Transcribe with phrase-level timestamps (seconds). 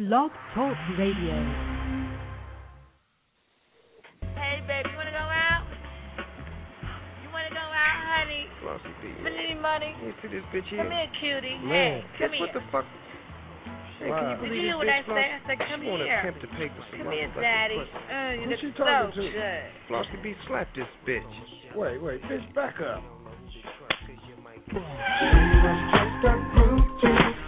[0.00, 1.36] Blog Talk Radio.
[4.32, 5.68] Hey, baby, you wanna go out?
[7.20, 8.48] You wanna go out, honey?
[8.64, 9.12] Flossy B.
[9.20, 9.92] Spend any money?
[10.00, 10.80] You see this bitch here?
[10.80, 11.60] Come here, cutie.
[11.60, 12.88] Man, hey, guess come what the fuck?
[14.00, 14.16] Hey, Wow.
[14.16, 15.28] can you Did believe you hear this what bitch I said?
[15.36, 16.16] I said, come she wanna here.
[16.24, 17.76] attempt to pay for some Come here, daddy.
[17.76, 17.92] pussy.
[17.92, 19.32] Uh, you Who look she so talking to?
[19.36, 19.64] good.
[19.84, 21.28] Flossy B, slap this bitch.
[21.76, 23.04] Wait, wait, bitch, back up.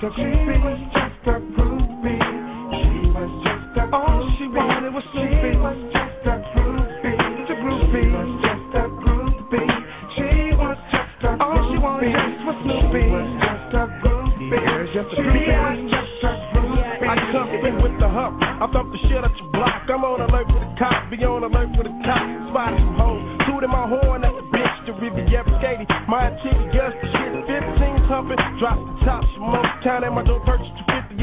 [0.04, 1.81] All
[4.42, 5.54] she wanted was Snoopy.
[5.62, 7.14] Was just a groupie.
[7.46, 8.10] The groupie.
[8.10, 9.70] Was just a groupie.
[10.18, 13.02] She was just a All she wanted just was Snoopy.
[13.06, 14.50] Was just a groupie.
[14.50, 17.06] Yeah, just a She was just a groupie.
[17.06, 18.42] I come in with the hump.
[18.42, 19.86] I thump the shit at your block.
[19.86, 21.06] I'm on alert for the cop.
[21.06, 22.26] Be on alert for the top.
[22.50, 23.22] Spotted some hoes.
[23.46, 24.76] Tooted my horn at the bitch.
[24.90, 25.86] The Riviera Katie.
[26.10, 26.98] My titty guts.
[26.98, 28.42] The shit 15 pumping.
[28.58, 29.22] Drop the top.
[29.38, 29.70] Smoke.
[29.86, 30.42] Count at my door.
[30.42, 30.81] Purchase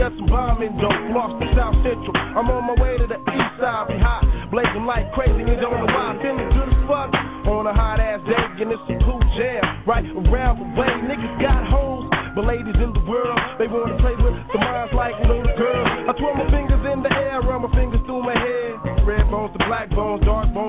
[0.09, 0.17] 250.
[0.17, 1.13] Some bombing dope.
[1.13, 2.15] Lost to South Central.
[2.15, 3.89] I'm on my way to the east side.
[3.89, 4.25] Be hot.
[4.49, 5.45] Blazing like crazy.
[5.45, 6.17] You don't know why.
[6.21, 7.09] Feeling good as fuck.
[7.49, 8.65] On a hot ass day.
[8.65, 9.61] And it's a cool jam.
[9.85, 10.91] Right around the way.
[11.05, 12.09] Niggas got hoes.
[12.35, 15.87] But ladies in the world, they wanna play with the minds like little girls.
[16.07, 19.01] I twirl my fingers in the air, run my fingers through my head.
[19.01, 20.68] Red bones to black bones, dark bones.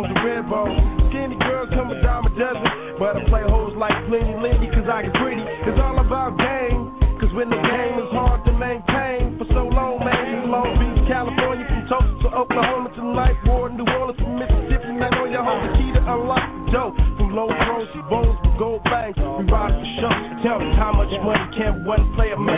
[21.61, 22.57] Can one player make,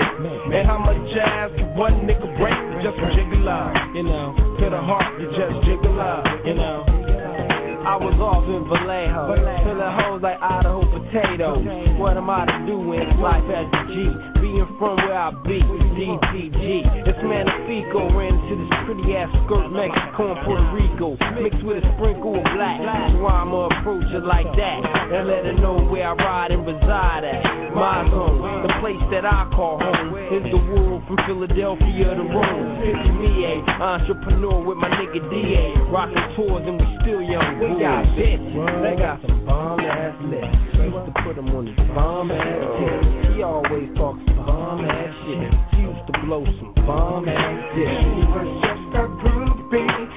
[0.54, 2.54] and how much jazz can one nigga break?
[2.86, 4.30] Just a jiggle out, you know.
[4.62, 6.31] To the heart, you just jiggle know.
[7.82, 9.34] I was off in Vallejo,
[9.66, 11.66] filling hoes like Idaho potatoes.
[11.98, 14.06] What am I to do in life as a G?
[14.38, 16.62] Being from where I be, DPG.
[17.02, 21.84] This Magnifico ran into this pretty ass skirt Mexico and Puerto Rico, mixed with a
[21.98, 22.78] sprinkle of black.
[23.18, 27.26] So I'ma approach her like that and let her know where I ride and reside
[27.26, 27.42] at.
[27.74, 32.78] My zone, the place that I call home, is the world from Philadelphia to Rome.
[32.78, 37.71] Picture me a entrepreneur with my nigga DA, rocking tours and we still young.
[37.72, 40.44] Got they got some bomb ass lips.
[40.76, 43.34] Used to put them on his bomb ass tits.
[43.34, 45.52] He always talks bomb ass shit.
[45.72, 47.88] She used to blow some bomb ass dick.
[47.88, 50.11] She was just a groupie.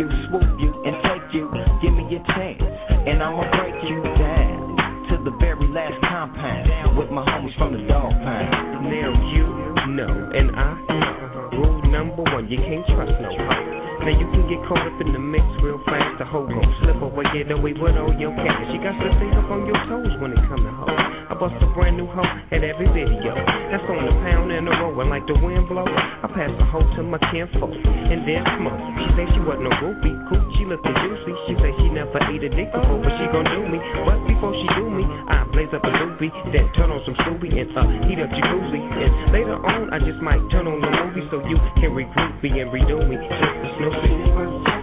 [0.00, 1.44] You, swoop you, and take you.
[1.84, 2.64] Give me your chance,
[3.04, 4.56] and I'ma break you down
[5.12, 8.88] to the very last compound with my homies from the dog pound.
[8.88, 9.44] Now you
[9.92, 11.20] know, and I know.
[11.52, 13.80] Rule number one, you can't trust no hoe.
[14.00, 16.16] Now you can get caught up in the mix real fast.
[16.16, 18.72] The hoe gon' slip away, get away with all your cash.
[18.72, 20.96] You got to stay up on your toes when it come to hoe.
[21.28, 23.36] I bust a brand new hoe at every video.
[23.70, 25.86] That's on the pound and the and like the wind blow.
[25.86, 28.74] I pass the hoe to my kinfolk and then smoke.
[28.98, 30.42] She say she wasn't no groupie, cool.
[30.58, 31.30] She looking juicy.
[31.46, 33.78] She say she never ate a dick before, but she gon' do me.
[34.02, 37.54] But before she do me, I blaze up a doobie, then turn on some Scooby
[37.62, 38.80] and uh heat up jacuzzi.
[38.82, 42.50] And later on, I just might turn on the movie so you can regroup me
[42.58, 43.22] and redo me.
[43.22, 44.79] Just a Snoopy.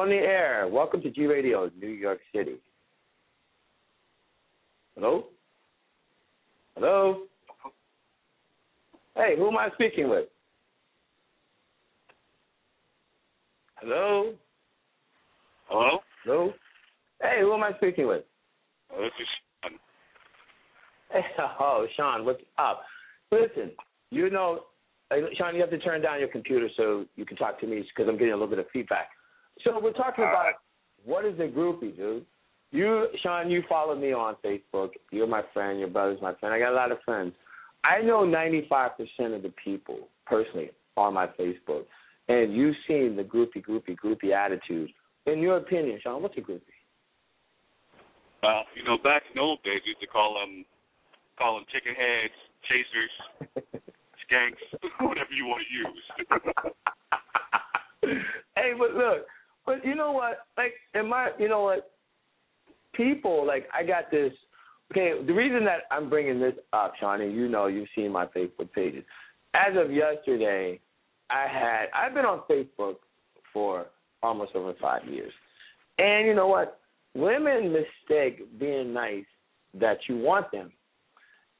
[0.00, 0.66] On the air.
[0.66, 2.56] Welcome to G Radio, New York City.
[4.94, 5.26] Hello?
[6.74, 7.22] Hello?
[9.14, 10.24] Hey, who am I speaking with?
[13.76, 14.32] Hello?
[15.68, 15.98] Hello?
[16.24, 16.52] Hello?
[17.20, 18.24] Hey, who am I speaking with?
[18.94, 19.28] Oh, this is
[19.62, 19.72] Sean.
[21.12, 21.20] Hey,
[21.60, 22.82] oh, Sean, what's up?
[23.30, 23.72] Listen,
[24.10, 24.60] you know,
[25.10, 27.84] uh, Sean, you have to turn down your computer so you can talk to me
[27.94, 29.10] because I'm getting a little bit of feedback.
[29.64, 30.54] So we're talking about
[31.04, 32.24] what is a groupie, dude.
[32.72, 34.90] You, Sean, you follow me on Facebook.
[35.10, 35.78] You're my friend.
[35.78, 36.54] Your brother's my friend.
[36.54, 37.32] I got a lot of friends.
[37.82, 41.84] I know 95% of the people personally on my Facebook,
[42.28, 44.90] and you've seen the groupie, groupie, groupie attitude.
[45.26, 46.60] In your opinion, Sean, what's a groupie?
[48.42, 50.64] Well, you know, back in the old days, we used to call them,
[51.38, 52.32] call them chicken heads,
[52.68, 53.12] chasers,
[54.24, 54.62] skanks,
[55.06, 56.04] whatever you want to use.
[58.56, 59.26] hey, but look,
[59.66, 60.46] but you know what?
[60.56, 61.90] Like, in my, you know what?
[62.94, 64.32] People, like, I got this.
[64.90, 68.72] Okay, the reason that I'm bringing this up, and you know, you've seen my Facebook
[68.74, 69.04] pages.
[69.54, 70.80] As of yesterday,
[71.30, 72.96] I had I've been on Facebook
[73.52, 73.86] for
[74.22, 75.32] almost over five years,
[75.98, 76.80] and you know what?
[77.14, 79.24] Women mistake being nice
[79.78, 80.72] that you want them.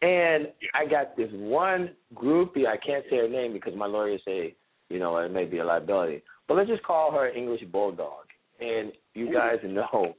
[0.02, 2.66] And I got this one groupie.
[2.66, 4.54] I can't say her name because my lawyers say,
[4.88, 6.22] you know, it may be a liability.
[6.50, 8.26] But let's just call her English Bulldog.
[8.58, 10.16] And you guys know,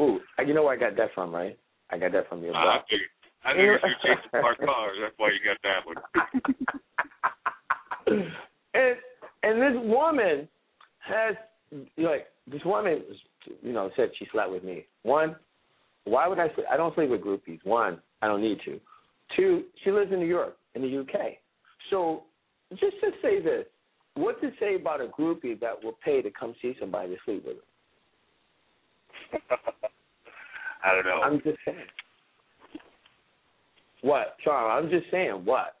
[0.00, 1.58] ooh, you know where I got that from, right?
[1.90, 2.86] I got that from your I book.
[2.88, 3.08] figured,
[3.44, 4.96] I figured you're chasing parked cars.
[5.02, 5.84] That's why you got that
[8.06, 8.22] one.
[8.74, 8.96] and
[9.42, 10.48] and this woman
[11.00, 11.36] has
[11.98, 13.02] like this woman
[13.60, 14.86] you know said she slept with me.
[15.02, 15.36] One,
[16.04, 16.66] why would I sleep?
[16.72, 17.62] I don't sleep with groupies.
[17.64, 18.80] One, I don't need to.
[19.36, 21.32] Two, she lives in New York, in the UK.
[21.90, 22.22] So
[22.70, 23.66] just to say this,
[24.18, 27.44] what to say about a groupie that will pay to come see somebody to sleep
[27.46, 29.40] with them?
[30.84, 31.20] I don't know.
[31.22, 31.78] I'm just saying.
[34.02, 34.70] What, Sean?
[34.70, 35.42] I'm just saying.
[35.44, 35.74] What?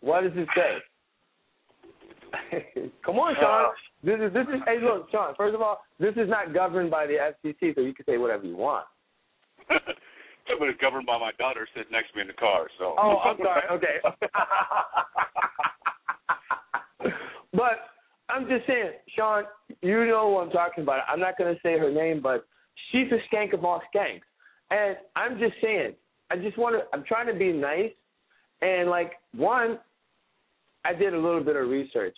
[0.00, 0.78] What does it say?
[3.04, 3.66] Come on, Sean.
[3.66, 3.68] Uh,
[4.02, 4.60] this is this is.
[4.66, 5.34] Hey, look, Sean.
[5.36, 8.44] First of all, this is not governed by the FCC, so you can say whatever
[8.44, 8.86] you want.
[9.70, 9.78] Yeah,
[10.58, 12.68] but it's governed by my daughter sitting next to me in the car.
[12.78, 12.94] So.
[12.98, 13.62] Oh, I'm sorry.
[13.72, 14.00] Okay.
[17.52, 17.92] But
[18.28, 19.44] I'm just saying, Sean,
[19.82, 21.00] you know what I'm talking about.
[21.08, 22.46] I'm not going to say her name, but
[22.90, 24.22] she's a skank of all skanks.
[24.70, 25.94] And I'm just saying,
[26.30, 27.92] I just want to, I'm trying to be nice.
[28.62, 29.78] And like, one,
[30.84, 32.16] I did a little bit of research.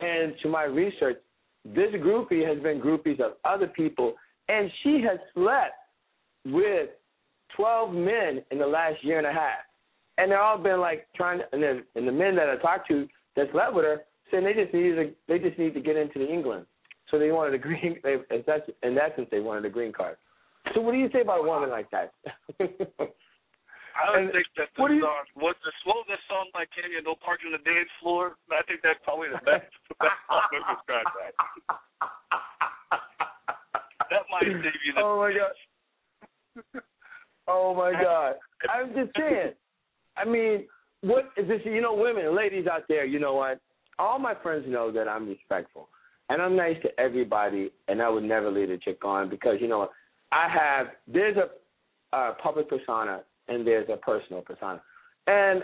[0.00, 1.16] And to my research,
[1.64, 4.14] this groupie has been groupies of other people.
[4.48, 5.74] And she has slept
[6.44, 6.90] with
[7.56, 9.58] 12 men in the last year and a half.
[10.18, 12.88] And they're all been like trying to, and then and the men that I talked
[12.88, 15.96] to that slept with her saying they just need to they just need to get
[15.96, 16.66] into the England.
[17.10, 17.98] So they wanted a green.
[18.02, 20.16] They, in that in that sense, they wanted a green card.
[20.74, 22.12] So what do you say about a woman like that?
[23.96, 26.18] I would And think that the what do you- song, what's the what was that
[26.28, 27.00] song by Kenya?
[27.04, 28.36] No parking on the dance floor.
[28.52, 31.32] I think that's probably the best the best song to describe that.
[34.10, 35.00] That might save you the.
[35.00, 35.54] oh my god.
[37.48, 38.34] Oh my god.
[38.70, 39.52] I'm just saying.
[40.16, 40.66] I mean,
[41.02, 41.60] what is this?
[41.64, 43.04] You know, women, ladies out there.
[43.04, 43.60] You know what?
[43.98, 45.88] All my friends know that I'm respectful
[46.28, 49.68] and I'm nice to everybody, and I would never lead a chick on because you
[49.68, 49.88] know?
[50.32, 54.82] I have there's a, a public persona and there's a personal persona,
[55.26, 55.62] and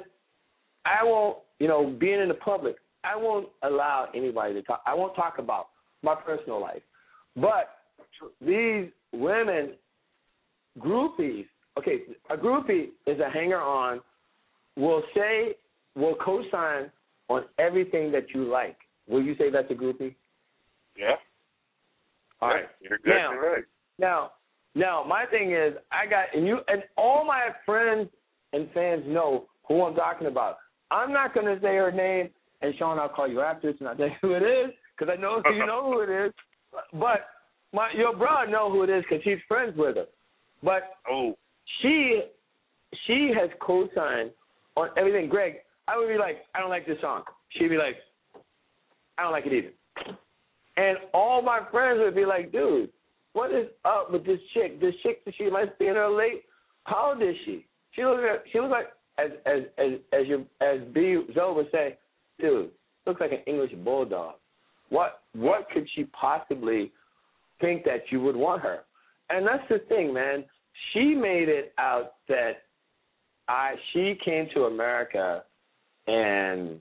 [0.85, 1.39] I won't.
[1.59, 4.83] You know, being in the public, I won't allow anybody to talk.
[4.87, 5.69] I won't talk about
[6.03, 6.83] my personal life,
[7.37, 7.71] but
[8.41, 9.73] these women
[10.79, 11.47] groupies.
[11.79, 14.01] Okay, a groupie is a hanger on.
[14.77, 15.55] Will say,
[15.97, 16.91] will co-sign
[17.29, 18.77] on everything that you like.
[19.09, 20.15] Will you say that's a groupie?
[20.97, 21.15] Yeah.
[22.41, 22.65] All right.
[22.81, 23.65] You're exactly Now- right.
[23.99, 24.33] Now,
[24.75, 28.09] now my thing is, I got and you and all my friends
[28.53, 30.57] and fans know who I'm talking about.
[30.91, 32.29] I'm not going to say her name,
[32.63, 35.13] and Sean, I'll call you after this and I'll tell you who it is because
[35.17, 36.33] I know you know who it is.
[36.93, 37.27] But
[37.73, 40.07] my your brother know who it is because he's friends with her.
[40.63, 41.37] But Oh,
[41.81, 42.23] she
[43.07, 44.31] she has co-signed
[44.77, 45.29] on everything.
[45.29, 45.57] Greg,
[45.93, 47.23] I would be like, I don't like this song.
[47.51, 47.97] She'd be like,
[49.19, 50.17] I don't like it either.
[50.77, 52.89] And all my friends would be like, dude,
[53.35, 54.81] what is up with this chick?
[54.81, 56.45] This chick, she might be in her late.
[56.85, 57.67] How old is she?
[57.93, 58.87] She looks like she looks like
[59.19, 61.99] as as as as your as B Zoe would say,
[62.41, 62.71] dude,
[63.07, 64.35] looks like an English bulldog.
[64.89, 66.91] What what could she possibly
[67.61, 68.81] think that you would want her?
[69.29, 70.45] And that's the thing, man.
[70.93, 72.63] She made it out that
[73.49, 75.45] I she came to America
[76.07, 76.81] and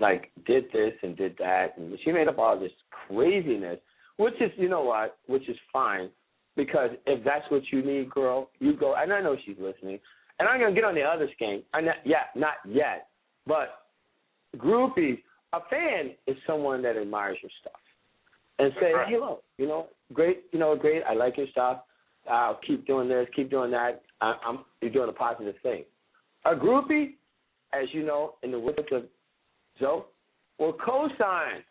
[0.00, 2.72] like did this and did that and she made up all this
[3.08, 3.78] craziness,
[4.16, 6.10] which is you know what, which is fine
[6.56, 8.94] because if that's what you need, girl, you go.
[8.96, 9.98] And I know she's listening,
[10.38, 11.62] and I'm gonna get on the other skank.
[11.72, 13.08] I not yeah, not yet,
[13.46, 13.86] but
[14.56, 15.18] groupies.
[15.52, 17.80] A fan is someone that admires your stuff
[18.58, 19.08] and say, Right.
[19.08, 21.02] hey, look, you know, great, you know, great.
[21.08, 21.82] I like your stuff.
[22.28, 24.02] I'll keep doing this, keep doing that.
[24.20, 25.84] I, I'm you're doing a positive thing.
[26.44, 27.14] A groupie,
[27.80, 29.04] as you know, in the words of
[29.80, 30.02] Zoe,
[30.58, 31.62] will co-sign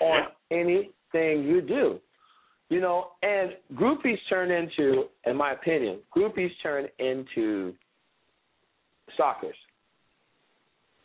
[0.00, 2.00] on anything you do.
[2.68, 7.74] You know, and groupies turn into, in my opinion, groupies turn into
[9.14, 9.54] stalkers.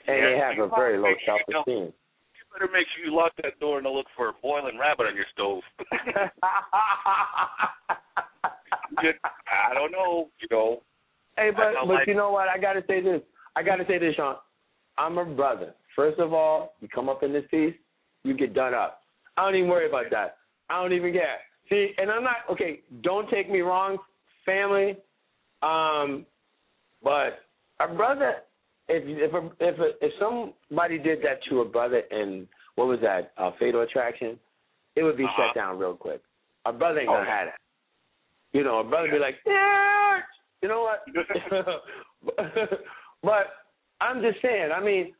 [0.08, 1.84] And they have a very low probably- you know, self-esteem.
[1.84, 5.16] You better make sure you lock that door and look for a boiling rabbit on
[5.16, 5.64] your stove.
[8.98, 10.82] I don't know, you know.
[11.38, 12.48] Hey, but but you know what?
[12.50, 13.22] I got to say this.
[13.56, 14.36] I got to say this, Sean.
[14.98, 15.74] I'm a brother.
[15.96, 17.74] First of all, you come up in this piece,
[18.24, 19.02] you get done up.
[19.38, 20.38] I don't even worry about that.
[20.70, 21.38] I don't even care.
[21.70, 22.82] See, and I'm not okay.
[23.02, 23.98] Don't take me wrong,
[24.46, 24.98] family.
[25.62, 26.26] Um,
[27.04, 27.40] but
[27.80, 28.36] a brother,
[28.88, 33.00] if if a, if a, if somebody did that to a brother in what was
[33.02, 34.40] that, uh, Fatal Attraction,
[34.96, 35.48] it would be Uh-huh.
[35.48, 36.22] shut down real quick.
[36.66, 37.60] A brother ain't gonna Oh, have that.
[38.54, 40.20] You know, a brother be like, yeah,
[40.62, 41.06] you know what?
[43.24, 43.48] but
[44.00, 44.70] I'm just saying.
[44.76, 45.14] I mean,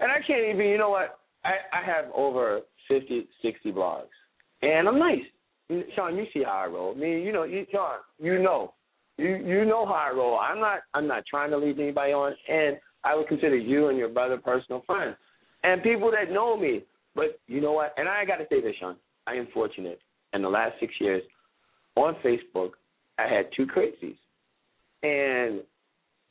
[0.00, 0.66] and I can't even.
[0.66, 1.18] You know what?
[1.44, 4.14] I I have over fifty, sixty blogs,
[4.62, 5.20] and I'm nice.
[5.94, 6.94] Sean, you see how I roll.
[6.94, 8.74] Me, you know, you Sean, you know,
[9.16, 10.38] you you know how I roll.
[10.38, 13.98] I'm not I'm not trying to lead anybody on, and I would consider you and
[13.98, 15.16] your brother personal friends,
[15.62, 16.82] and people that know me.
[17.14, 17.94] But you know what?
[17.96, 18.96] And I got to say this, Sean.
[19.26, 20.00] I am fortunate.
[20.32, 21.22] In the last six years,
[21.94, 22.70] on Facebook,
[23.18, 24.16] I had two crazies,
[25.02, 25.60] and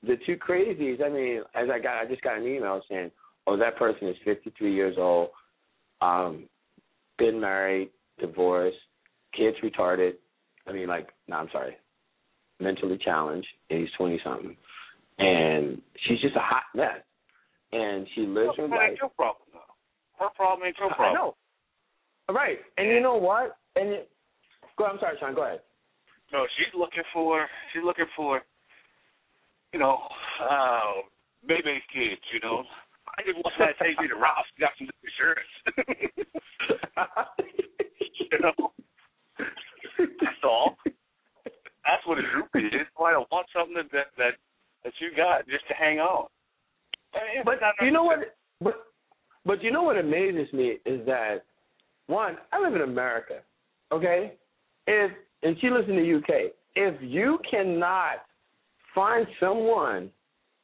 [0.06, 1.04] the two crazies.
[1.04, 3.12] I mean, as I got, I just got an email saying,
[3.48, 5.30] "Oh, that person is 53 years old,
[6.02, 6.48] um,
[7.18, 8.78] been married, divorced,
[9.36, 10.14] kids retarded.
[10.68, 11.78] I mean, like, no, I'm sorry,
[12.60, 14.58] mentally challenged, and he's 20 something,
[15.20, 17.02] and she's just a hot mess,
[17.72, 18.80] and she lives her life.
[18.90, 19.60] ain't your problem, though.
[20.20, 21.10] Her problem ain't your problem.
[21.10, 21.36] I know.
[22.30, 23.58] Right, and you know what?
[23.76, 24.10] And it,
[24.78, 24.86] go.
[24.86, 25.36] I'm sorry, Sean.
[25.36, 25.60] Go ahead.
[26.32, 28.42] No, she's looking for she's looking for
[29.74, 29.98] you know,
[30.42, 31.02] uh
[31.48, 32.64] baby's kids, you know.
[33.18, 35.50] I just want that to take me to Ralph's, got some insurance.
[38.32, 38.72] you know.
[40.00, 40.78] That's all.
[40.86, 42.88] That's what a group is.
[42.96, 44.34] Why don't want something that that that,
[44.84, 46.28] that you got just to hang on.
[47.14, 48.36] I mean, But you know what?
[48.62, 48.76] But
[49.46, 51.44] but you know what amazes me is that
[52.08, 53.40] one, I live in America,
[53.92, 54.34] okay?
[54.88, 55.12] If
[55.44, 56.52] and she lives in the UK.
[56.76, 58.24] If you cannot
[58.94, 60.10] find someone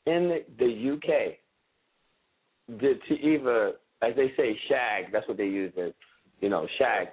[0.05, 1.37] in the, the UK
[2.79, 5.11] that to either, as they say, shag.
[5.11, 5.91] That's what they use as,
[6.41, 7.07] you know, shag.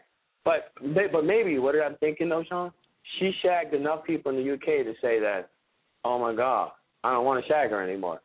[0.45, 0.73] But
[1.13, 2.73] but maybe what I'm thinking though, Sean,
[3.19, 5.51] she shagged enough people in the UK to say that,
[6.05, 8.21] oh my God, I don't want to shag her anymore.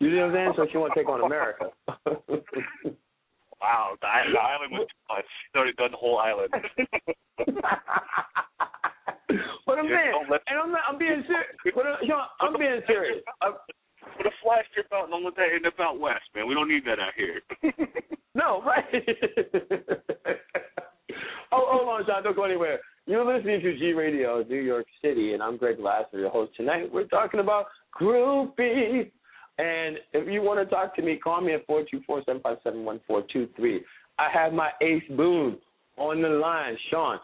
[0.00, 0.52] You know what I'm saying?
[0.56, 1.70] So she won't take on America.
[3.64, 5.24] Wow, the, the island was too much.
[5.24, 6.52] She's already done the whole island.
[9.66, 10.12] but I'm Yeah,
[10.48, 11.74] and I'm not, I'm being serious.
[11.74, 13.22] But uh, Sean, I'm being serious.
[14.16, 16.46] Put a flash strip out and don't let that end up out west, man.
[16.46, 17.40] We don't need that out here.
[18.34, 18.84] no, right.
[21.52, 22.22] oh, hold on, Sean.
[22.22, 22.80] Don't go anywhere.
[23.06, 26.52] You're listening to G Radio, New York City, and I'm Greg Lasser, your host.
[26.56, 27.66] Tonight, we're talking about
[28.00, 29.10] groupies.
[29.58, 33.80] And if you want to talk to me, call me at 424-757-1423.
[34.18, 35.58] I have my ace boon
[35.96, 37.18] on the line, Sean.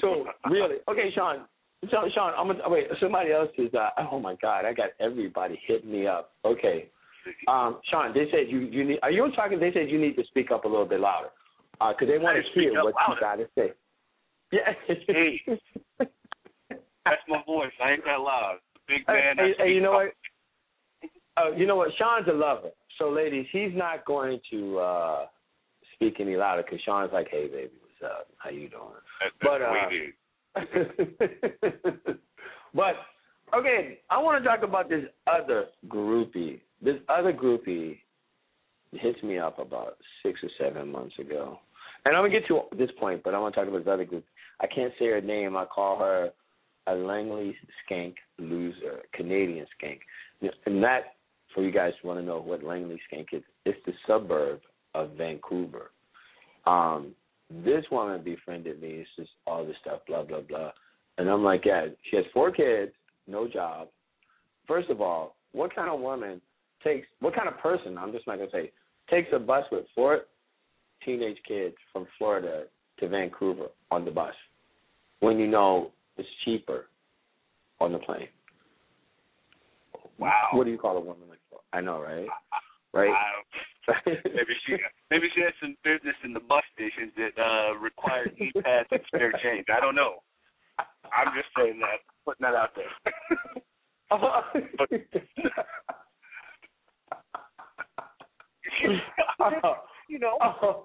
[0.00, 1.44] So, really, okay, Sean.
[1.90, 2.86] Sean, Sean, I'm gonna wait.
[3.00, 3.74] Somebody else is.
[3.74, 6.32] Uh, oh my God, I got everybody hitting me up.
[6.44, 6.88] Okay,
[7.48, 8.98] um, Sean, they said you you need.
[9.02, 9.58] Are you talking?
[9.58, 11.28] They said you need to speak up a little bit louder,
[11.72, 13.14] because they want to hear what louder.
[13.14, 13.72] you got to say.
[14.52, 14.72] Yeah.
[15.08, 15.40] Hey.
[17.04, 17.72] That's my voice.
[17.82, 18.58] I ain't that loud.
[18.86, 19.36] Big man.
[19.36, 20.12] hey, hey, you know up.
[21.34, 21.44] what?
[21.44, 21.88] Uh, you know what?
[21.98, 22.70] Sean's a lover.
[22.98, 25.26] So, ladies, he's not going to uh
[25.94, 27.70] speak any louder because Sean's like, "Hey, baby,
[28.02, 28.28] up?
[28.38, 28.82] How you doing?"
[29.20, 29.74] That's, But, uh,
[32.74, 32.94] but
[33.54, 36.60] okay, I want to talk about this other groupie.
[36.82, 37.98] This other groupie
[38.92, 41.58] hits me up about six or seven months ago,
[42.04, 44.04] And I'm gonna get to this point, but I want to talk about this other
[44.04, 44.24] group.
[44.60, 45.56] I can't say her name.
[45.56, 46.30] I call her
[46.86, 47.56] a Langley
[47.88, 50.00] Skank loser, Canadian Skank.
[50.66, 51.14] And that,
[51.54, 54.60] for you guys who want to know what Langley Skank is, it's the suburb
[54.94, 55.90] of Vancouver.
[56.66, 57.12] Um,
[57.64, 58.88] this woman befriended me.
[58.88, 60.70] It's just all this stuff, blah blah blah.
[61.18, 62.92] And I'm like, yeah, she has four kids,
[63.26, 63.88] no job.
[64.66, 66.40] First of all, what kind of woman
[66.82, 67.06] takes?
[67.20, 67.98] What kind of person?
[67.98, 68.72] I'm just not gonna say
[69.10, 70.22] takes a bus with four
[71.04, 72.64] teenage kids from Florida
[73.00, 74.34] to Vancouver on the bus
[75.20, 76.86] when you know it's cheaper
[77.80, 78.28] on the plane.
[80.18, 80.48] Wow.
[80.52, 81.76] What do you call a woman like that?
[81.76, 82.28] I know, right?
[82.94, 83.10] Right.
[84.06, 84.76] Maybe she
[85.10, 89.32] maybe she has some business in the bus stations that uh require e-pass and spare
[89.42, 89.66] change.
[89.74, 90.22] I don't know.
[90.78, 92.86] I'm just saying that, putting that out there.
[99.38, 99.58] but,
[100.08, 100.38] you know.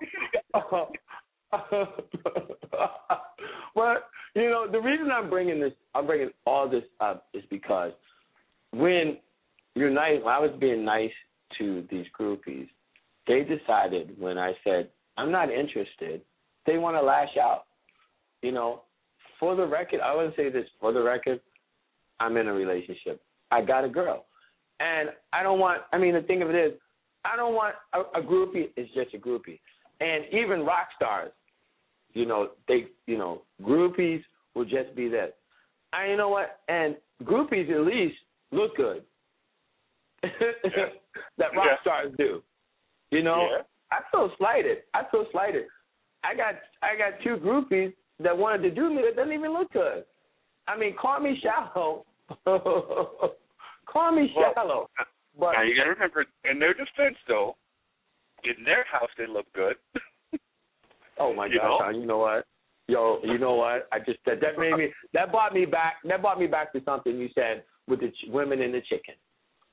[3.76, 7.92] but you know, the reason I'm bringing this, I'm bringing all this up is because
[8.72, 9.18] when
[9.76, 11.12] you're nice, when I was being nice
[11.58, 12.68] to these groupies,
[13.28, 16.22] they decided when I said I'm not interested,
[16.66, 17.64] they want to lash out.
[18.42, 18.84] You know,
[19.40, 21.40] for the record, I want to say this for the record,
[22.20, 23.22] I'm in a relationship.
[23.52, 24.26] I got a girl,
[24.80, 25.82] and I don't want.
[25.94, 26.74] I mean, the thing of it is,
[27.26, 29.60] I don't want a, a groupie is just a groupie,
[30.02, 31.32] and even rock stars,
[32.14, 34.22] you know, they, you know, groupies
[34.54, 35.36] will just be that.
[35.94, 36.60] I, you know what?
[36.68, 38.16] And groupies at least
[38.52, 39.04] look good.
[41.38, 41.82] that rock Yeah.
[41.82, 42.42] stars do.
[43.12, 43.64] You know, Yeah.
[43.92, 44.80] I feel slighted.
[44.94, 45.66] I feel slighted.
[46.24, 49.72] I got I got two groupies that wanted to do me that doesn't even look
[49.72, 50.04] good.
[50.68, 52.06] I mean, call me shallow.
[52.46, 54.90] call me Well, shallow.
[55.40, 57.56] But now you got to remember, in their defense, though,
[58.44, 59.76] in their house they look good.
[61.20, 62.00] oh my you gosh, know?
[62.00, 62.46] You know what?
[62.88, 63.88] Yo, you know what?
[63.92, 65.96] I just that that made me that brought me back.
[66.06, 69.16] That brought me back to something you said with the ch- women and the chicken.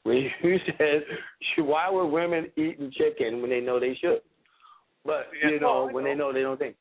[0.05, 1.03] When you said,
[1.59, 4.21] why were women eating chicken when they know they should?
[5.05, 6.77] But you know, no, when they know they don't think.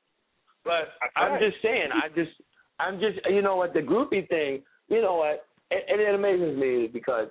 [0.64, 2.32] But I'm just saying, I just,
[2.80, 6.58] I'm just, you know what, the groupie thing, you know what, and, and it amazes
[6.58, 7.28] me because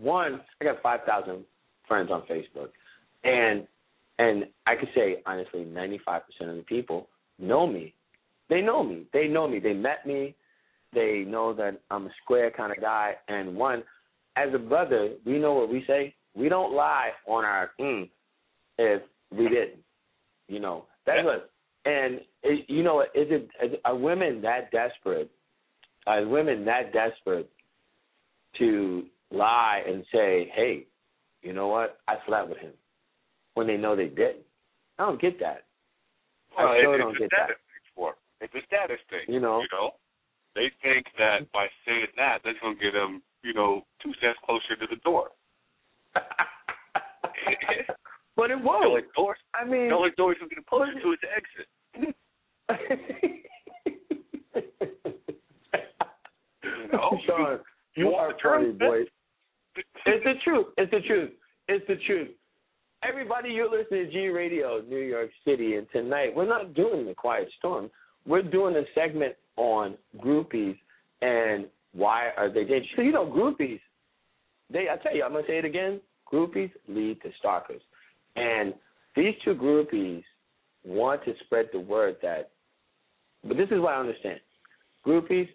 [0.00, 1.44] one, I got five thousand
[1.88, 2.68] friends on Facebook,
[3.24, 3.66] and
[4.18, 7.94] and I could say honestly, ninety five percent of the people know me.
[8.48, 9.06] They know me.
[9.12, 9.58] They know me.
[9.58, 10.34] They met me.
[10.92, 13.14] They know that I'm a square kind of guy.
[13.28, 13.82] And one,
[14.48, 16.14] as a brother, we know what we say.
[16.34, 18.08] We don't lie on our mm
[18.78, 19.82] if we didn't.
[20.48, 21.24] You know, that's Yeah.
[21.24, 21.50] what.
[21.84, 25.30] And it, you know, is it is, are women that desperate?
[26.06, 27.50] Are women that desperate
[28.58, 30.86] to lie and say, "Hey,
[31.42, 32.00] you know what?
[32.08, 32.72] I slept with him,"
[33.54, 34.44] when they know they didn't?
[34.98, 35.64] I don't get that.
[36.56, 37.36] I Well, sure it, don't get that.
[37.46, 38.16] status thing for 'em.
[38.40, 39.24] It's a status thing.
[39.28, 39.60] You know.
[39.60, 39.94] You know,
[40.54, 44.38] they think that by saying that, that's going to get them, you know, two steps
[44.44, 45.28] closer to the door.
[48.36, 48.84] but it The won't.
[48.86, 51.66] only door, I mean, the only door is going to push you to its exit.
[56.92, 57.18] Oh, know?
[57.26, 57.58] Sean,
[57.96, 59.00] you, You are want funny, boy.
[60.06, 60.66] It's the truth.
[60.76, 61.30] It's the truth.
[61.68, 62.28] It's the truth.
[63.02, 67.14] Everybody, you're listening to G Radio, New York City, and tonight we're not doing the
[67.14, 67.90] Quiet Storm.
[68.26, 70.76] We're doing a segment on groupies
[71.22, 72.88] and why are they dangerous.
[72.96, 73.80] So you know, groupies.
[74.72, 76.00] They, I tell you, I'm gonna say it again.
[76.32, 77.82] Groupies lead to stalkers,
[78.36, 78.74] and
[79.16, 80.22] these two groupies
[80.84, 82.50] want to spread the word that.
[83.42, 84.40] But this is what I understand.
[85.06, 85.48] Groupies,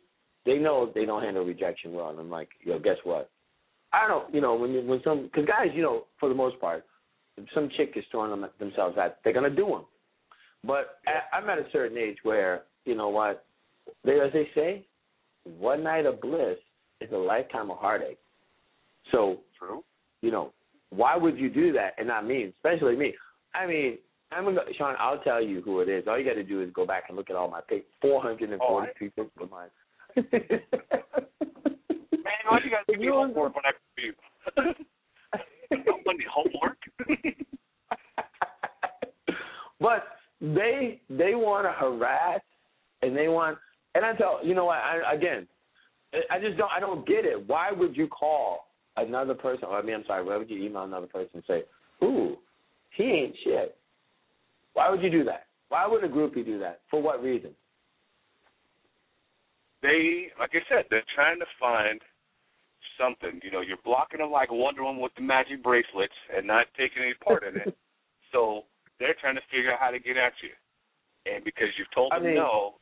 [0.45, 3.29] they know they don't handle rejection well, and I'm like, yo, guess what?
[3.93, 6.35] I don't, know, you know, when you, when some, because guys, you know, for the
[6.35, 6.83] most part,
[7.37, 9.85] if some chick is throwing them, themselves at, they're gonna do them.
[10.65, 13.45] But I, I'm at a certain age where, you know what,
[14.03, 14.85] they, as they say,
[15.45, 16.57] one night of bliss
[17.01, 18.17] is a lifetime of heartache.
[19.11, 19.83] So, True.
[20.21, 20.51] you know,
[20.89, 21.93] why would you do that?
[21.97, 23.13] And not me, especially me.
[23.53, 23.97] I mean,
[24.31, 24.95] I'm gonna, Sean.
[24.99, 26.07] I'll tell you who it is.
[26.07, 27.85] All you got to do is go back and look at all my pic.
[28.01, 29.69] Four hundred and Oh, I- forty-two pictures of mine.
[30.15, 30.25] Man,
[32.49, 34.11] all you got to do is homework when I be.
[35.85, 36.77] Don't want any homework.
[39.79, 40.03] but
[40.41, 42.41] they they want to harass
[43.01, 43.57] and they want
[43.95, 45.47] and I tell you know what I again
[46.29, 47.47] I just don't I don't get it.
[47.47, 49.65] Why would you call another person?
[49.69, 50.23] Or I mean I'm sorry.
[50.23, 51.63] Why would you email another person and say,
[52.05, 52.37] "Ooh,
[52.95, 53.75] he ain't shit"?
[54.73, 55.47] Why would you do that?
[55.69, 56.81] Why would a groupie do that?
[56.91, 57.51] For what reason?
[59.81, 61.99] they, like I said, they're trying to find
[62.99, 63.39] something.
[63.43, 67.03] You know, you're blocking them like Wonder Woman with the magic bracelets and not taking
[67.03, 67.75] any part in it.
[68.31, 68.63] So
[68.99, 70.49] they're trying to figure out how to get at you.
[71.31, 72.73] and because you've told I them mean- no,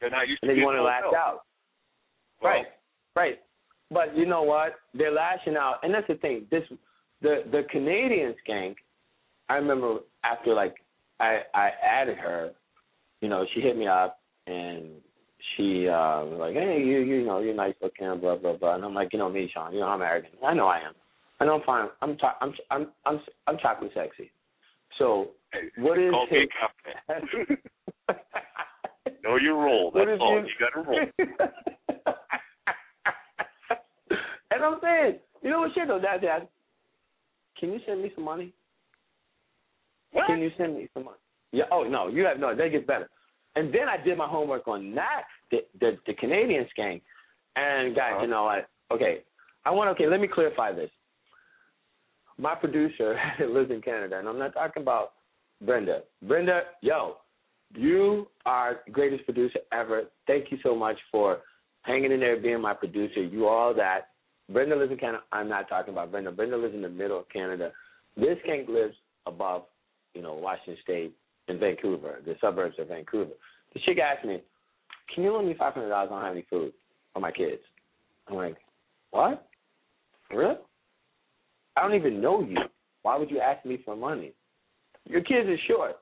[0.00, 1.12] they're not used to they want to lash out.
[2.42, 2.66] Well, Right,
[3.14, 3.38] right.
[3.90, 4.76] But you know what?
[4.94, 6.46] They're lashing out, and that's the thing.
[6.50, 6.62] This
[7.22, 8.76] the the Canadian skank.
[9.48, 10.76] I remember after like
[11.18, 12.52] I I added her,
[13.20, 14.86] you know, she hit me up and
[15.56, 18.76] she uh was like, hey, you you know, you're nice looking, blah blah blah.
[18.76, 19.72] And I'm like, you know me, Sean.
[19.74, 20.34] You know I'm arrogant.
[20.44, 20.94] I know I am.
[21.40, 21.88] I know I'm fine.
[22.00, 24.30] I'm cho- I'm I'm I'm I'm chocolate sexy.
[24.98, 25.30] So
[25.78, 26.48] what is his-
[29.60, 29.60] confident.
[29.60, 29.90] know your role.
[29.92, 30.40] What That's all.
[30.40, 31.00] you- You got to roll.
[34.50, 36.48] and I'm saying, you know what shit though, Dad, Dad?
[37.58, 38.52] Can you send me some money?
[40.12, 40.26] What?
[40.26, 41.16] Can you send me some money?
[41.52, 41.64] Yeah.
[41.70, 42.54] Oh no, you have no.
[42.54, 43.08] That gets better.
[43.56, 47.02] And then I did my homework on that, the the, the Canadian skank,
[47.56, 48.22] and guys, Uh-huh.
[48.22, 48.68] you know what?
[48.92, 49.22] Okay,
[49.64, 49.90] I want.
[49.90, 50.90] Okay, let me clarify this.
[52.38, 53.16] My producer
[53.48, 55.12] lives in Canada, and I'm not talking about
[55.60, 56.02] Brenda.
[56.22, 57.16] Brenda, yo,
[57.74, 60.04] you are greatest producer ever.
[60.26, 61.40] Thank you so much for
[61.82, 63.22] hanging in there, being my producer.
[63.22, 64.08] You all that.
[64.50, 65.22] Brenda lives in Canada.
[65.32, 66.32] I'm not talking about Brenda.
[66.32, 67.70] Brenda lives in the middle of Canada.
[68.16, 68.94] This skank lives
[69.26, 69.62] above,
[70.14, 71.14] you know, Washington State
[71.48, 73.30] in Vancouver, the suburbs of Vancouver.
[73.72, 74.42] The chick asked me,
[75.14, 76.08] "Can you loan me five hundred dollars?
[76.10, 76.72] I don't have any food
[77.12, 77.62] for my kids."
[78.26, 78.56] I'm like,
[79.10, 79.48] "What?
[80.32, 80.56] Really?
[81.76, 82.58] I don't even know you.
[83.02, 84.32] Why would you ask me for money?
[85.04, 85.98] Your kids are short."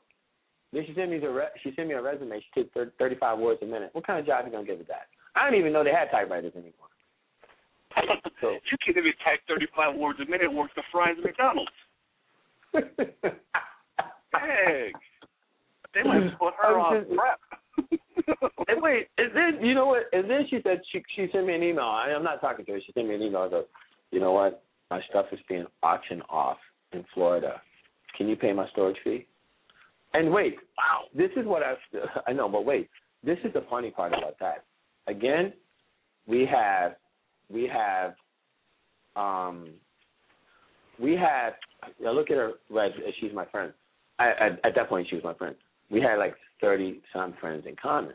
[0.72, 2.38] Then she sent me the re- she sent me a resume.
[2.40, 3.90] She took thir- 35 words a minute.
[3.92, 5.08] What kind of job are you gonna give with that?
[5.34, 6.72] I don't even know they had typewriters anymore.
[8.40, 10.52] So- you can't even type 35 words a minute.
[10.52, 11.70] Works the fries at McDonald's.
[14.32, 14.92] Dang.
[15.94, 17.40] They might have put her on prep.
[18.68, 20.02] And wait, and then you know what?
[20.12, 21.86] And then she said she she sent me an email.
[21.86, 22.80] I, I'm not talking to her.
[22.84, 23.40] She sent me an email.
[23.42, 23.64] I go,
[24.10, 24.62] you know what?
[24.90, 26.58] My stuff is being auctioned off
[26.92, 27.62] in Florida.
[28.16, 29.26] Can you pay my storage fee?
[30.14, 31.74] And wait, wow, this is what I
[32.26, 32.88] I know, but wait,
[33.22, 34.64] this is the funny part about that.
[35.06, 35.52] Again,
[36.26, 36.96] we have
[37.50, 38.14] we have
[39.16, 39.70] um
[40.98, 41.50] we had
[42.06, 43.72] I look at her right she's my friend.
[44.18, 45.54] I, at, at that point she was my friend.
[45.90, 48.14] We had like thirty some friends in common.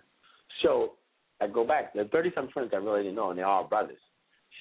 [0.62, 0.94] So
[1.42, 1.94] I go back.
[1.94, 3.98] There's thirty some friends I really didn't know, and they're all brothers.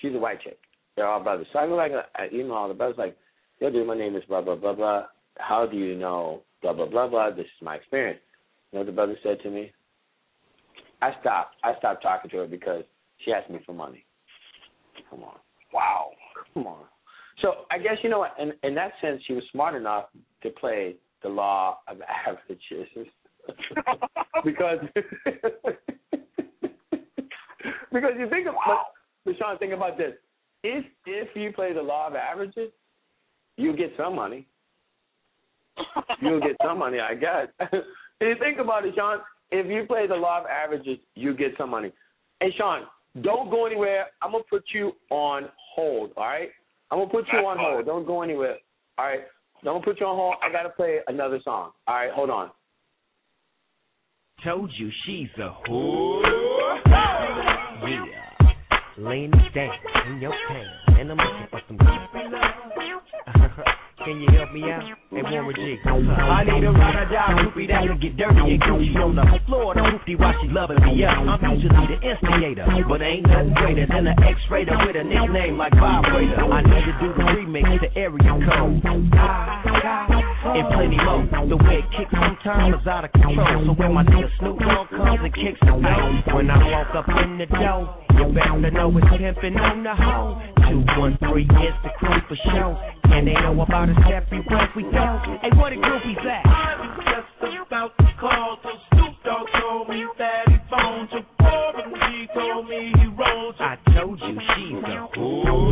[0.00, 0.58] She's a white chick.
[0.96, 1.46] They're all brothers.
[1.52, 1.90] So I go back.
[1.90, 3.16] and I email all the brothers like,
[3.60, 5.04] "Yo, dude, my name is blah blah blah blah.
[5.38, 7.30] How do you know blah blah blah blah?
[7.30, 8.20] This is my experience."
[8.70, 9.72] You know what the brother said to me?
[11.02, 11.56] I stopped.
[11.62, 12.84] I stopped talking to her because
[13.18, 14.04] she asked me for money.
[15.10, 15.38] Come on.
[15.72, 16.12] Wow.
[16.54, 16.84] Come on.
[17.40, 20.06] So I guess you know what, in in that sense she was smart enough
[20.42, 22.88] to play the law of averages.
[24.44, 24.78] because
[27.92, 28.86] because you think about
[29.24, 30.14] but Sean, think about this.
[30.62, 32.70] If if you play the law of averages,
[33.56, 34.46] you get some money.
[36.20, 37.48] You'll get some money, I guess.
[37.60, 37.72] if
[38.20, 39.18] you think about it, Sean,
[39.50, 41.92] if you play the law of averages, you get some money.
[42.40, 42.82] Hey Sean,
[43.20, 44.06] don't go anywhere.
[44.22, 46.48] I'm gonna put you on hold, all right?
[46.90, 47.86] I'm gonna put you on hold.
[47.86, 48.56] Don't go anywhere.
[48.98, 49.20] All right.
[49.62, 50.34] I'm gonna put you on hold.
[50.42, 51.70] I gotta play another song.
[51.86, 52.50] All right, hold on.
[54.44, 56.22] Told you she's a whore.
[57.84, 58.32] Yeah.
[58.98, 59.70] Laying down
[60.08, 60.98] in your town.
[60.98, 61.78] And I'm looking for some
[64.04, 64.82] Can you help me out?
[65.10, 65.78] Hey, Warren G.
[65.86, 69.22] I need a ride or die groupie that can get dirty and Gucci on the
[69.46, 69.74] floor.
[69.74, 71.22] The hoopty while she loving me up.
[71.22, 75.74] I'm usually the instigator, but ain't nothing greater than an X-rater with a nickname like
[75.78, 76.34] Vibrator.
[76.34, 78.82] I need to do the remix to area code.
[80.42, 81.22] And plenty more.
[81.46, 83.62] The way it kicks sometimes is out of control.
[83.66, 87.06] So when my nigga Snoop Dogg comes and kicks the door, when I walk up
[87.08, 90.42] in the door, you better know it's pimping on the hoe.
[90.66, 92.74] Two one three is the crew for show.
[93.04, 95.06] And they know about us everywhere we go.
[95.42, 96.42] Hey, what a groupies at?
[96.42, 101.22] I was just about to call till Snoop Dogg told me that he phoned you.
[101.38, 103.54] Warren G told me he rolled.
[103.60, 105.70] I told you she's a whore.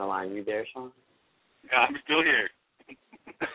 [0.03, 0.35] The line.
[0.35, 0.91] You there, Sean?
[1.71, 2.51] Yeah, I'm still here.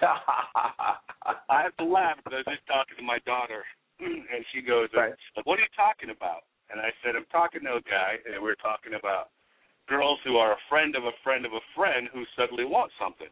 [1.52, 3.68] I have to laugh because I was just talking to my daughter,
[4.00, 5.12] and she goes, Right.
[5.44, 8.56] "What are you talking about?" And I said, "I'm talking to a guy, and we're
[8.56, 9.32] talking about
[9.88, 13.32] girls who are a friend of a friend of a friend who suddenly want something."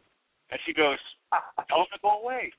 [0.50, 0.98] And she goes,
[1.68, 2.52] "Tell them to go away.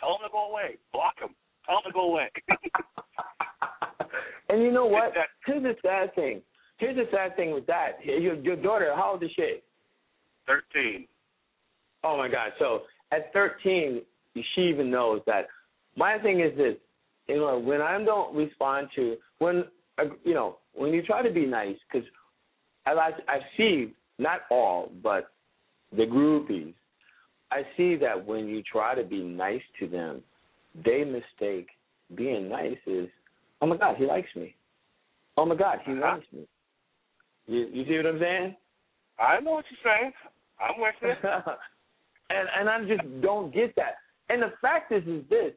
[0.00, 0.78] Tell them to go away.
[0.92, 1.36] Block them.
[1.68, 2.32] Tell them to go away."
[4.48, 5.12] and you know what?
[5.44, 6.40] Here's the sad thing.
[6.78, 8.00] Here's the sad thing with that.
[8.04, 9.60] Your, your daughter, how old is she?
[10.46, 11.06] Thirteen.
[12.04, 12.52] Oh my God!
[12.58, 14.02] So at 13,
[14.54, 15.46] she even knows that.
[15.96, 16.76] My thing is this:
[17.28, 19.64] you know, when I don't respond to when
[19.98, 22.08] uh, you know when you try to be nice, because
[22.86, 25.32] I I see not all, but
[25.96, 26.74] the groupies.
[27.50, 30.22] I see that when you try to be nice to them,
[30.84, 31.68] they mistake
[32.14, 33.08] being nice is,
[33.60, 34.54] oh my God, he likes me.
[35.36, 36.46] Oh my God, he wants me.
[37.46, 38.56] You you see what I'm saying?
[39.22, 40.12] I know what you're saying.
[40.60, 41.30] I'm with you.
[42.30, 43.96] and and I just don't get that.
[44.28, 45.52] And the fact is, is this,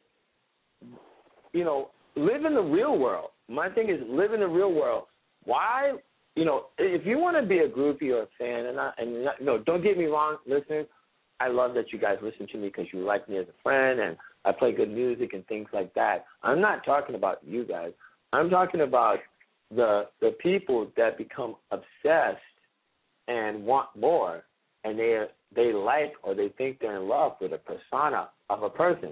[1.54, 3.30] you know, live in the real world.
[3.48, 5.06] My thing is live in the real world.
[5.46, 5.94] Why,
[6.36, 9.26] you know, if you want to be a groupie or a fan, and I, and
[9.26, 10.88] not, no, don't get me wrong, listeners.
[11.40, 14.00] I love that you guys listen to me because you like me as a friend,
[14.00, 16.26] and I play good music and things like that.
[16.44, 17.92] I'm not talking about you guys.
[18.34, 19.20] I'm talking about
[19.74, 22.42] the the people that become obsessed
[23.28, 24.44] and want more
[24.86, 28.70] and they they like or they think they're in love with a persona of a
[28.70, 29.12] person.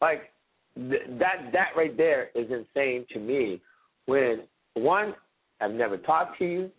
[0.00, 0.32] Like
[0.76, 3.60] th- that that right there is insane to me.
[4.06, 4.42] When
[4.74, 5.14] one,
[5.60, 6.70] I've never talked to you.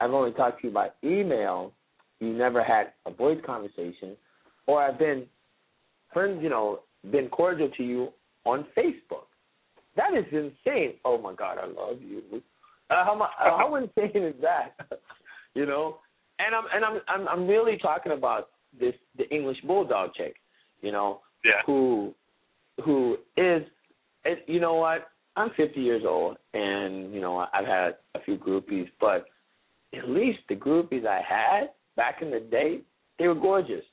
[0.00, 1.72] I've only talked to you by email.
[2.20, 4.16] You never had a voice conversation,
[4.66, 5.26] or I've been
[6.12, 6.42] friends.
[6.42, 8.08] You know, been cordial to you
[8.46, 9.26] on Facebook.
[9.96, 10.94] That is insane.
[11.04, 12.22] Oh my God, I love you.
[12.90, 14.74] Uh, how, uh, how insane is that?
[15.54, 15.98] you know,
[16.38, 20.36] and I'm and I'm I'm I'm really talking about this the English bulldog chick,
[20.80, 21.62] you know, Yeah.
[21.66, 22.14] who
[22.84, 23.62] who is
[24.46, 25.08] you know what?
[25.36, 29.26] I'm 50 years old and you know I've had a few groupies, but
[29.96, 32.80] at least the groupies I had back in the day,
[33.18, 33.84] they were gorgeous.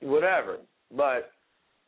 [0.00, 0.58] Whatever.
[0.94, 1.32] But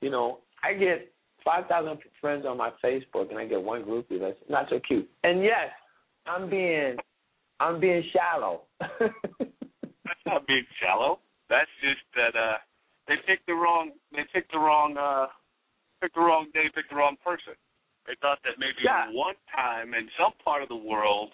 [0.01, 1.11] you know, I get
[1.45, 5.09] 5,000 friends on my Facebook and I get one groupie that's not so cute.
[5.23, 5.71] And yes,
[6.27, 6.97] I'm being
[7.61, 8.63] I'm being shallow.
[8.81, 11.21] That's not being shallow.
[11.49, 12.59] That's just that uh
[13.09, 15.27] they picked the wrong they picked the wrong uh
[16.01, 17.55] picked the wrong day, picked the wrong person.
[18.07, 19.11] They thought that maybe Yeah.
[19.13, 21.31] one time in some part of the world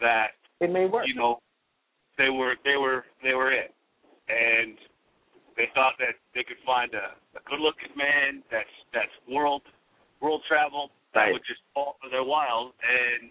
[0.00, 1.06] that it may work.
[1.06, 1.38] you know
[2.16, 3.74] they were they were they were it.
[4.28, 4.76] And
[5.56, 9.62] they thought that they could find a, a good-looking man that's that's world
[10.20, 11.32] world traveled that Right.
[11.32, 13.30] would just fall for their wild, and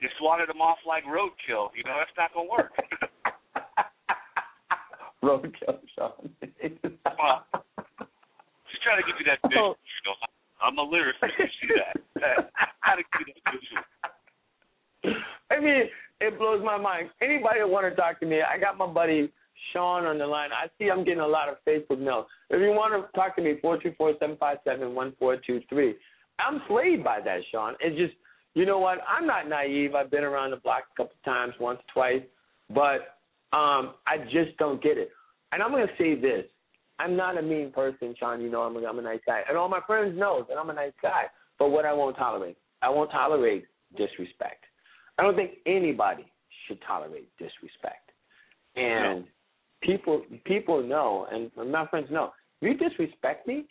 [0.00, 1.70] you swatted them off like roadkill.
[1.76, 2.72] You know that's not gonna work.
[5.22, 6.30] Roadkill, Sean.
[7.18, 7.46] Well,
[8.70, 9.74] Just trying to give you that visual.
[9.74, 9.80] Oh.
[9.80, 10.14] You know,
[10.62, 11.32] I'm a lyricist.
[11.38, 11.96] You see that?
[12.20, 12.50] that
[12.84, 15.22] gotta give you that visual.
[15.50, 15.88] I mean,
[16.20, 17.10] it blows my mind.
[17.20, 19.32] Anybody that want to talk to me, I got my buddy
[19.72, 20.50] Sean on the line.
[20.52, 22.26] I see I'm getting a lot of Facebook mail.
[22.50, 25.36] If you want to talk to me, four two four seven five seven one four
[25.36, 25.94] two three.
[26.38, 27.74] I'm swayed by that, Sean.
[27.80, 28.12] It's just,
[28.56, 28.98] you know what?
[29.06, 29.94] I'm not naive.
[29.94, 32.22] I've been around the block a couple times, once, twice,
[32.70, 33.18] but
[33.52, 35.10] um, I just don't get it.
[35.52, 36.46] And I'm going to say this.
[36.98, 38.40] I'm not a mean person, Sean.
[38.40, 39.42] You know I'm a, I'm a nice guy.
[39.46, 41.24] And all my friends know that I'm a nice guy.
[41.58, 44.64] But what I won't tolerate, I won't tolerate disrespect.
[45.18, 46.24] I don't think anybody
[46.66, 48.10] should tolerate disrespect.
[48.74, 49.24] And
[49.82, 53.66] people people know, and my friends know, if you disrespect me,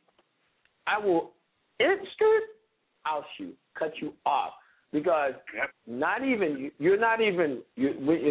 [0.86, 1.32] I will
[1.80, 2.46] instant,
[3.06, 4.54] I'll shoot, cut you off.
[4.96, 5.72] Because Yep.
[5.88, 7.90] not even you're not even you,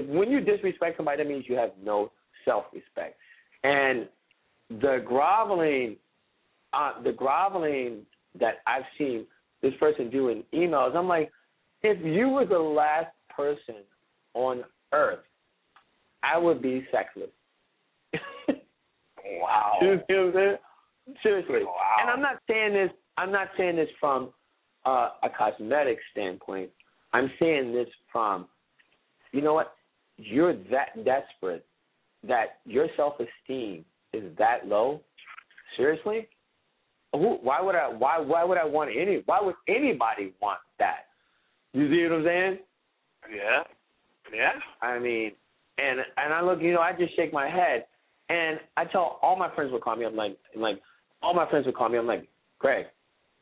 [0.09, 2.11] when you disrespect somebody, that means you have no
[2.47, 3.19] self-respect.
[3.65, 4.09] And
[4.71, 5.97] the groveling,
[6.73, 8.07] uh, the groveling
[8.41, 9.27] that I've seen
[9.61, 11.31] this person do in emails, I'm like,
[11.83, 13.77] if you were the last person
[14.33, 15.25] on earth,
[16.23, 17.31] I would be sexless.
[19.41, 19.79] Wow.
[19.81, 20.57] You see what I'm saying?
[21.23, 21.65] Seriously.
[21.65, 21.97] Wow.
[22.01, 22.91] And I'm not saying this.
[23.17, 24.31] I'm not saying this from
[24.87, 26.71] uh, a cosmetic standpoint.
[27.13, 28.47] I'm saying this from,
[29.33, 29.75] you know what?
[30.17, 31.65] You're that desperate
[32.27, 35.01] that your self-esteem is that low.
[35.77, 36.29] Seriously?
[37.13, 37.39] Who?
[37.43, 37.89] Why would I?
[37.89, 38.19] Why?
[38.19, 39.23] Why would I want any?
[39.27, 41.07] Why would anybody want that?
[41.73, 42.59] You see what I'm saying?
[43.35, 43.63] Yeah.
[44.33, 44.53] Yeah.
[44.81, 45.33] I mean,
[45.79, 47.87] and and I look, you know, I just shake my head,
[48.29, 50.05] and I tell all my friends would call me.
[50.05, 50.81] I'm like, I'm like
[51.23, 51.99] all my friends would call me.
[51.99, 52.87] I'm like, Greg,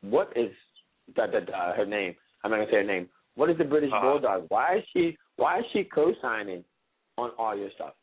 [0.02, 0.50] what is
[1.14, 2.14] da da da her name?
[2.44, 3.08] I'm not gonna say her name.
[3.34, 4.02] What is the British Uh-huh.
[4.18, 4.46] Bulldog?
[4.48, 6.64] Why is she Why is she co-signing
[7.18, 7.94] on all your stuff?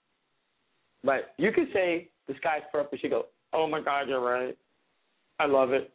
[1.04, 2.98] But you could say the sky's purple.
[3.02, 4.58] She go, oh my God, you're right.
[5.40, 5.92] I love it.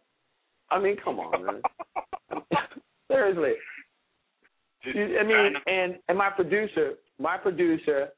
[0.71, 1.63] I mean, come on, man.
[3.11, 3.53] Seriously.
[4.87, 8.09] I mean, and and my producer, my producer,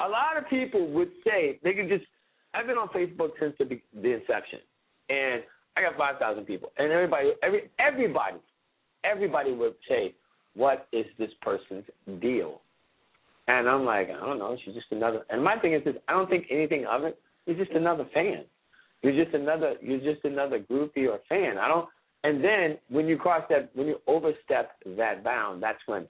[0.00, 2.04] a lot of people would say they could just.
[2.54, 4.58] I've been on Facebook since the the inception,
[5.08, 5.42] and
[5.76, 8.36] I got five thousand people, and everybody, every everybody,
[9.04, 10.14] everybody would say,
[10.54, 11.84] "What is this person's
[12.20, 12.60] deal?"
[13.48, 14.56] And I'm like, I don't know.
[14.64, 15.22] She's just another.
[15.30, 17.18] And my thing is this: I don't think anything of it.
[17.46, 18.44] You're just another fan.
[19.02, 19.74] You're just another.
[19.80, 21.58] You're just another groupie or fan.
[21.58, 21.88] I don't.
[22.24, 26.06] And then when you cross that, when you overstep that bound, that's when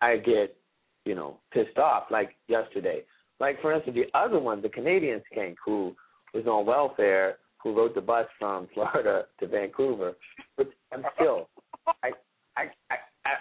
[0.00, 0.56] I get,
[1.04, 2.04] you know, pissed off.
[2.10, 3.02] Like yesterday,
[3.38, 5.94] like for instance, the other one, the Canadian skank who
[6.32, 10.14] was on welfare, who rode the bus from Florida to Vancouver.
[10.56, 11.48] But I'm still,
[11.86, 12.10] I,
[12.56, 12.96] I, I,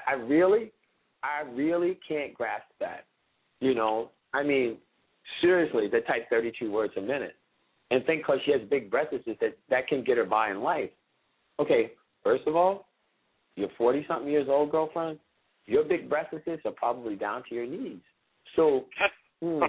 [0.07, 0.71] I- really,
[1.23, 3.05] I really can't grasp that.
[3.59, 4.77] You know, I mean,
[5.41, 7.35] seriously, they type 32 words a minute,
[7.91, 10.89] and think because she has big breasts that that can get her by in life.
[11.59, 11.91] Okay,
[12.23, 12.87] first of all,
[13.55, 15.19] you're 40 something years old, girlfriend.
[15.65, 16.33] Your big breasts
[16.65, 17.99] are probably down to your knees.
[18.55, 18.85] So,
[19.43, 19.61] hmm,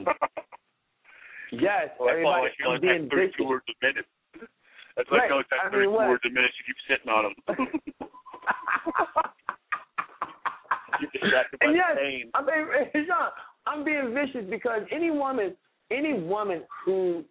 [1.52, 4.06] yes, Well, that's everybody, I'm being 32 words a minute.
[4.96, 5.28] That's why Right.
[5.30, 6.08] types I mean, 32 what?
[6.08, 6.50] words a minute.
[6.56, 7.34] She keeps sitting on them.
[11.00, 12.30] Keep distracted by and yes, pain.
[12.34, 13.30] I'm being, Sean,
[13.66, 15.56] I'm being vicious because any woman,
[15.90, 17.24] any woman who,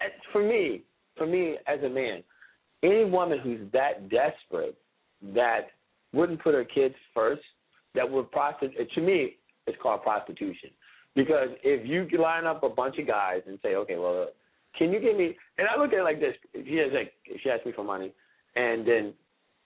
[0.00, 0.82] eh, for me,
[1.16, 2.22] for me as a man,
[2.82, 4.76] any woman who's that desperate
[5.34, 5.70] that
[6.12, 7.42] wouldn't put her kids first,
[7.94, 8.90] that would prostitute.
[8.92, 10.70] To me, it's called prostitution.
[11.14, 14.28] Because if you line up a bunch of guys and say, okay, well,
[14.78, 15.36] can you give me?
[15.58, 17.12] And I look at it like this: she has like,
[17.42, 18.12] she asked me for money,
[18.54, 19.14] and then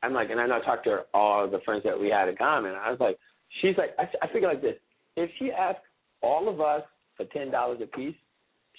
[0.02, 2.28] I'm like, and I know I talked to her, all the friends that we had
[2.28, 2.74] in common.
[2.74, 3.18] I was like,
[3.60, 4.76] she's like, I, I figure like this:
[5.16, 5.80] if she asked
[6.22, 6.82] all of us
[7.16, 8.16] for ten dollars a piece,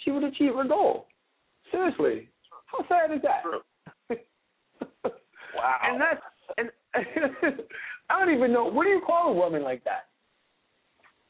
[0.03, 1.07] she would achieve her goal.
[1.71, 2.29] Seriously,
[2.65, 3.43] how sad is that?
[5.55, 5.75] Wow.
[5.83, 6.21] And that's
[6.57, 6.69] and
[8.09, 10.07] I don't even know what do you call a woman like that?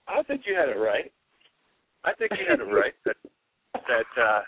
[0.07, 1.11] I think you had it right.
[2.03, 2.93] I think you had it right.
[3.05, 3.15] That,
[3.73, 4.41] that uh,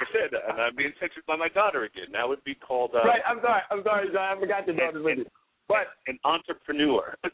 [0.00, 2.06] I said, and I'm being censored by my daughter again.
[2.12, 5.04] That would be called uh, right, I'm sorry, I'm sorry, John, I forgot your daughter's
[5.04, 5.26] with you.
[5.68, 7.30] But an entrepreneur, a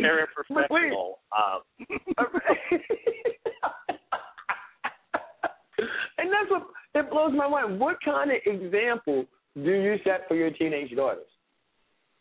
[0.00, 1.12] paraprofessional.
[1.30, 1.58] Uh,
[6.18, 7.78] and that's what it blows my mind.
[7.78, 11.26] What kind of example do you set for your teenage daughters?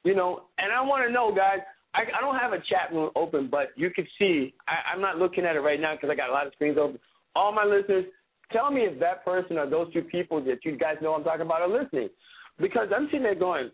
[0.04, 1.60] You know, and I want to know, guys.
[1.96, 4.54] I, I don't have a chat room open, but you can see.
[4.68, 6.78] I, I'm not looking at it right now because I got a lot of screens
[6.80, 7.00] open.
[7.36, 8.06] All my listeners,
[8.52, 11.42] tell me if that person or those two people that you guys know I'm talking
[11.42, 12.10] about are listening,
[12.60, 13.70] because I'm sitting there going,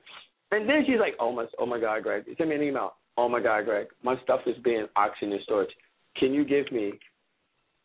[0.51, 2.93] and then she's like, oh my, oh my God, Greg, send me an email.
[3.17, 5.69] Oh my God, Greg, my stuff is being auctioned in storage.
[6.15, 6.93] Can you give me?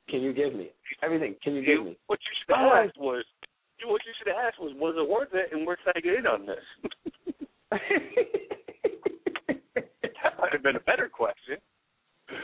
[0.09, 0.71] Can you give me
[1.03, 1.35] everything?
[1.43, 1.97] Can you give me?
[2.07, 3.25] what you should have asked was,
[3.85, 6.15] what you should have asked was, was it worth it, and where can I get
[6.15, 6.65] in on this?
[10.23, 11.57] that might have been a better question.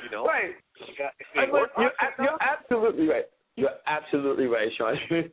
[0.04, 0.52] You know, right.
[0.78, 3.24] You got, I- hey, but work you're, options a- you're absolutely right.
[3.56, 3.76] You're
[4.20, 4.96] absolutely right, Sean.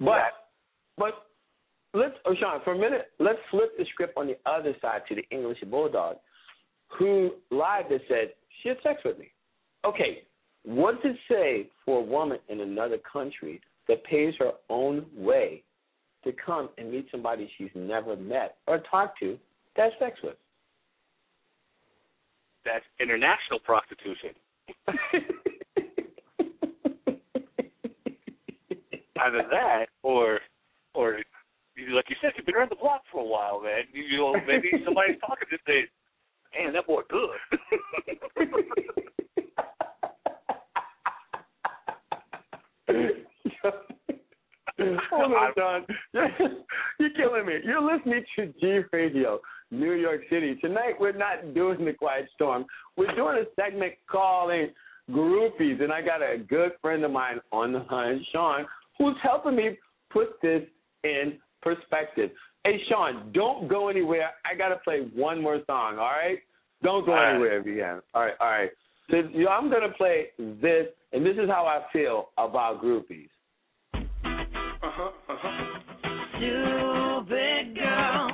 [0.00, 0.32] but
[0.96, 1.26] but
[1.94, 5.14] let's oh Sean, for a minute, let's flip the script on the other side to
[5.14, 6.16] the English bulldog,
[6.98, 9.28] who lied and said she had sex with me.
[9.84, 10.22] Okay,
[10.64, 15.62] what does it say for a woman in another country that pays her own way
[16.24, 19.38] to come and meet somebody she's never met or talked to
[19.76, 20.36] to have sex with?
[22.64, 24.30] that's international prostitution.
[29.20, 30.40] Either that, or,
[30.94, 31.18] or
[31.76, 33.82] you- like you said, you've been around the block for a while, man.
[33.92, 35.88] You, you know, maybe somebody's talking to say,
[36.58, 37.30] "Man, that boy good."
[45.10, 45.86] Hold on, Don.
[46.98, 47.54] You're killing me.
[47.64, 50.56] You're listening to G Radio, New York City.
[50.56, 52.64] Tonight we're not doing the Quiet Storm.
[52.96, 54.72] We're doing a segment calling
[55.10, 58.66] Groupies, and I got a good friend of mine on the line, Sean,
[58.98, 59.76] who's helping me
[60.10, 60.62] put this
[61.04, 62.30] in perspective.
[62.64, 64.29] Hey, Sean, don't go anywhere.
[64.60, 66.38] I got to play one more song, all right?
[66.82, 67.30] Don't go All right.
[67.30, 68.00] anywhere if you can.
[68.14, 68.70] All right, all right.
[69.10, 72.82] So, you know, I'm going to play this, and this is how I feel about
[72.82, 73.28] groupies.
[73.94, 75.80] Uh-huh, uh-huh.
[76.36, 78.29] Stupid girl,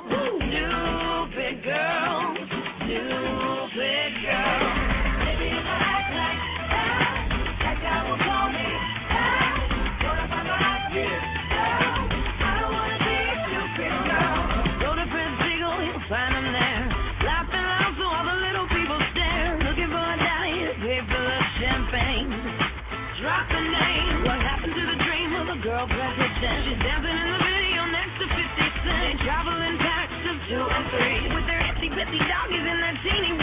[30.97, 31.21] three.
[31.35, 33.33] With their itsy bitsy doggies and their teeny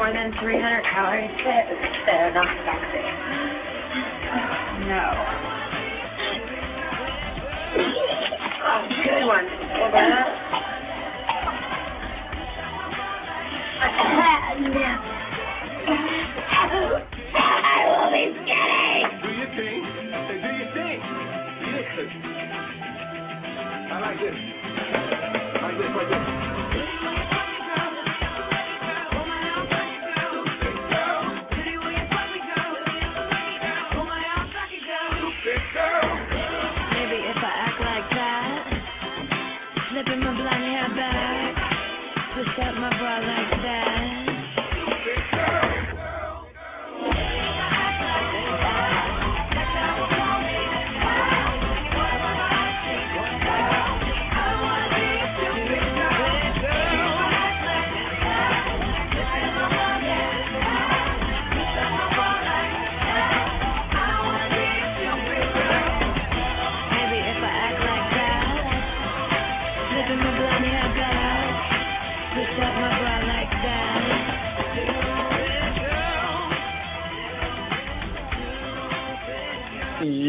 [0.00, 1.28] more than 300 calories.
[1.44, 3.04] There, not toxic.
[4.88, 5.39] No.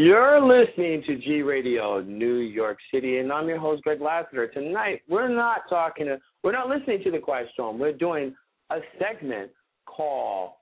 [0.04, 4.48] You're listening to G Radio New York City, and I'm your host, Greg Lassiter.
[4.48, 7.78] Tonight, we're not talking to, we're not listening to the Quiet Storm.
[7.78, 8.34] We're doing
[8.70, 9.52] a segment
[9.86, 10.54] called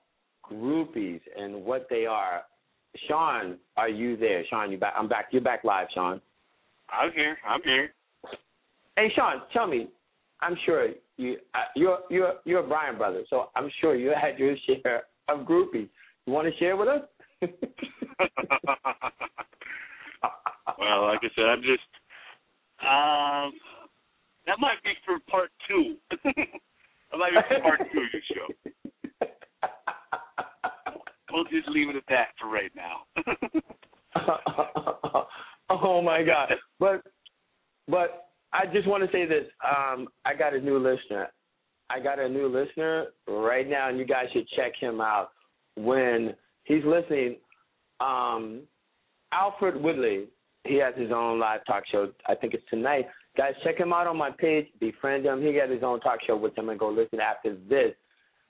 [0.45, 2.43] Groupies and what they are.
[3.07, 4.43] Sean, are you there?
[4.47, 4.93] Sean, you back?
[4.95, 5.29] I'm back.
[5.31, 6.21] You're back live, Sean.
[6.91, 7.35] I'm here.
[7.43, 7.95] I'm here.
[8.95, 9.87] Hey, Sean, tell me.
[10.41, 14.37] I'm sure you uh, you're you're you're a Brian brother, so I'm sure you had
[14.37, 15.89] your share of groupies.
[16.27, 17.01] You want to share with us?
[20.79, 21.83] well, like I said, I'm just
[22.81, 23.53] um
[24.47, 25.97] that might be for part two.
[26.23, 28.47] that might be for part two of your show.
[31.31, 33.05] We'll just leave it at that for right now.
[35.69, 36.53] oh my God!
[36.79, 37.03] But
[37.87, 39.45] but I just want to say this.
[39.65, 41.27] Um, I got a new listener.
[41.89, 45.31] I got a new listener right now, and you guys should check him out
[45.75, 47.37] when he's listening.
[48.01, 48.61] Um,
[49.31, 50.25] Alfred Woodley.
[50.63, 52.11] He has his own live talk show.
[52.27, 53.07] I think it's tonight.
[53.35, 54.67] Guys, check him out on my page.
[54.79, 55.41] Befriend him.
[55.41, 57.93] He got his own talk show with him, and go listen after this.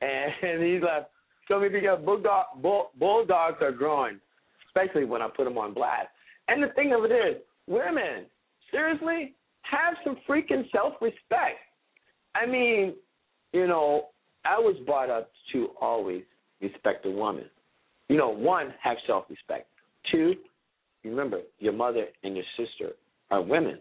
[0.01, 1.07] And he's like,
[1.47, 4.19] "Show me because bulldog, bull, bulldogs are growing,
[4.67, 6.07] especially when I put them on blast."
[6.47, 8.25] And the thing of it is, women,
[8.71, 11.59] seriously, have some freaking self-respect.
[12.35, 12.95] I mean,
[13.53, 14.07] you know,
[14.43, 16.23] I was brought up to always
[16.61, 17.45] respect a woman.
[18.11, 19.69] You know, one, have self-respect.
[20.11, 20.33] Two,
[21.05, 22.91] remember your mother and your sister
[23.29, 23.79] are women,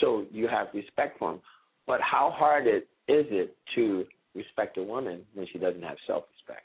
[0.00, 1.40] so you have respect for them.
[1.84, 4.04] But how hard it is it to
[4.36, 6.62] respect a woman when she doesn't have self-respect?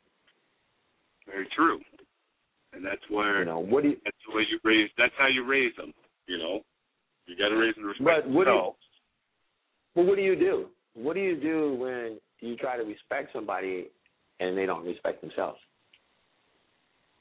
[1.26, 1.80] Very true.
[2.74, 4.92] And that's where You know, what do you, that's the way you raise.
[4.96, 5.96] That's how you raise them.
[6.28, 6.60] You know,
[7.26, 8.76] you got to raise them to respect But what do you-
[9.96, 10.70] well, what do you do?
[10.94, 13.90] What do you do when you try to respect somebody
[14.40, 15.60] and they don't respect themselves?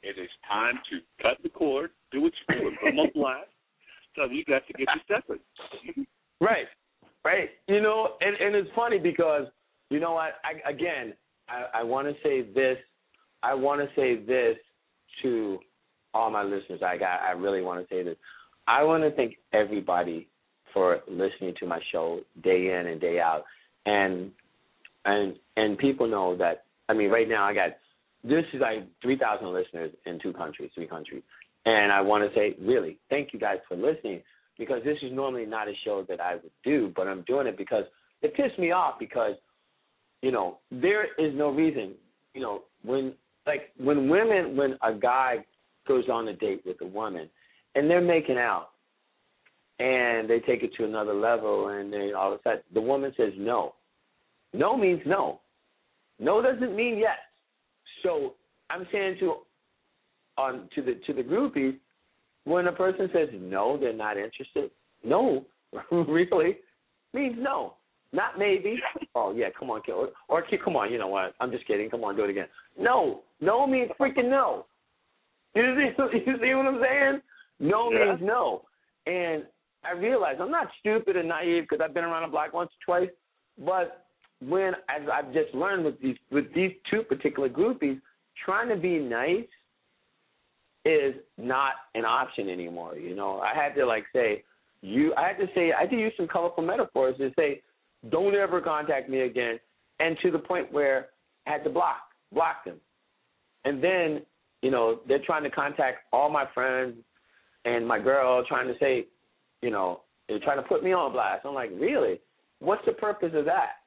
[0.02, 3.10] It is time to cut the cord, do what you do, and put them on
[3.14, 3.48] blast.
[4.16, 6.06] So you got to get your stepping.
[6.40, 6.66] Right,
[7.24, 7.50] right.
[7.68, 9.46] You know, and and it's funny because
[9.90, 10.34] you know what?
[10.44, 11.12] I, again,
[11.48, 12.78] I, I want to say this.
[13.42, 14.56] I want to say this
[15.22, 15.58] to
[16.14, 16.80] all my listeners.
[16.84, 17.20] I got.
[17.20, 18.16] I really want to say this.
[18.66, 20.28] I want to thank everybody
[20.72, 23.44] for listening to my show day in and day out,
[23.86, 24.30] and
[25.04, 26.64] and and people know that.
[26.88, 27.70] I mean, right now I got
[28.22, 31.22] this is like three thousand listeners in two countries, three countries,
[31.66, 34.22] and I want to say really thank you guys for listening
[34.58, 37.56] because this is normally not a show that I would do, but I'm doing it
[37.56, 37.84] because
[38.22, 39.34] it pissed me off because
[40.22, 41.94] you know there is no reason
[42.34, 43.14] you know when
[43.46, 45.44] like when women when a guy
[45.88, 47.28] goes on a date with a woman
[47.74, 48.70] and they're making out
[49.78, 53.12] and they take it to another level and then all of a sudden the woman
[53.16, 53.74] says no.
[54.52, 55.40] No means no.
[56.18, 57.16] No doesn't mean yes
[58.02, 58.34] so
[58.70, 59.34] i'm saying to
[60.38, 61.76] on to the to the groupies
[62.44, 64.70] when a person says no they're not interested
[65.04, 65.44] no
[65.90, 66.58] really
[67.14, 67.74] means no
[68.12, 68.76] not maybe
[69.14, 71.88] oh yeah come on kid or, or come on you know what i'm just kidding
[71.90, 72.46] come on do it again
[72.78, 74.64] no no means freaking no
[75.54, 77.22] you see, you see what I'm saying?
[77.58, 78.06] No Yeah.
[78.06, 78.62] means no.
[79.06, 79.44] And
[79.84, 83.00] I realize I'm not stupid and naive because I've been around the block once or
[83.00, 83.10] twice.
[83.58, 84.06] But
[84.40, 88.00] when, as I've just learned with these with these two particular groupies,
[88.44, 89.46] trying to be nice
[90.84, 92.96] is not an option anymore.
[92.96, 94.44] You know, I had to like say
[94.82, 95.14] you.
[95.16, 97.62] I had to say I had to use some colorful metaphors to say,
[98.10, 99.60] don't ever contact me again,
[99.98, 101.08] and to the point where
[101.46, 102.00] I had to block
[102.32, 102.76] block them.
[103.64, 104.22] And then
[104.62, 106.96] you know, they're trying to contact all my friends
[107.64, 109.06] and my girl, trying to say,
[109.62, 111.44] you know, they're trying to put me on blast.
[111.44, 112.20] I'm like, really?
[112.60, 113.79] What's the purpose of that?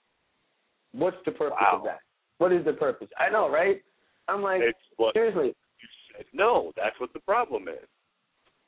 [0.93, 1.77] What's the purpose Wow.
[1.79, 1.99] of that?
[2.37, 3.09] What is the purpose?
[3.17, 3.81] I know, right?
[4.27, 6.71] I'm like, It's what seriously, you said no.
[6.77, 7.87] That's what the problem is.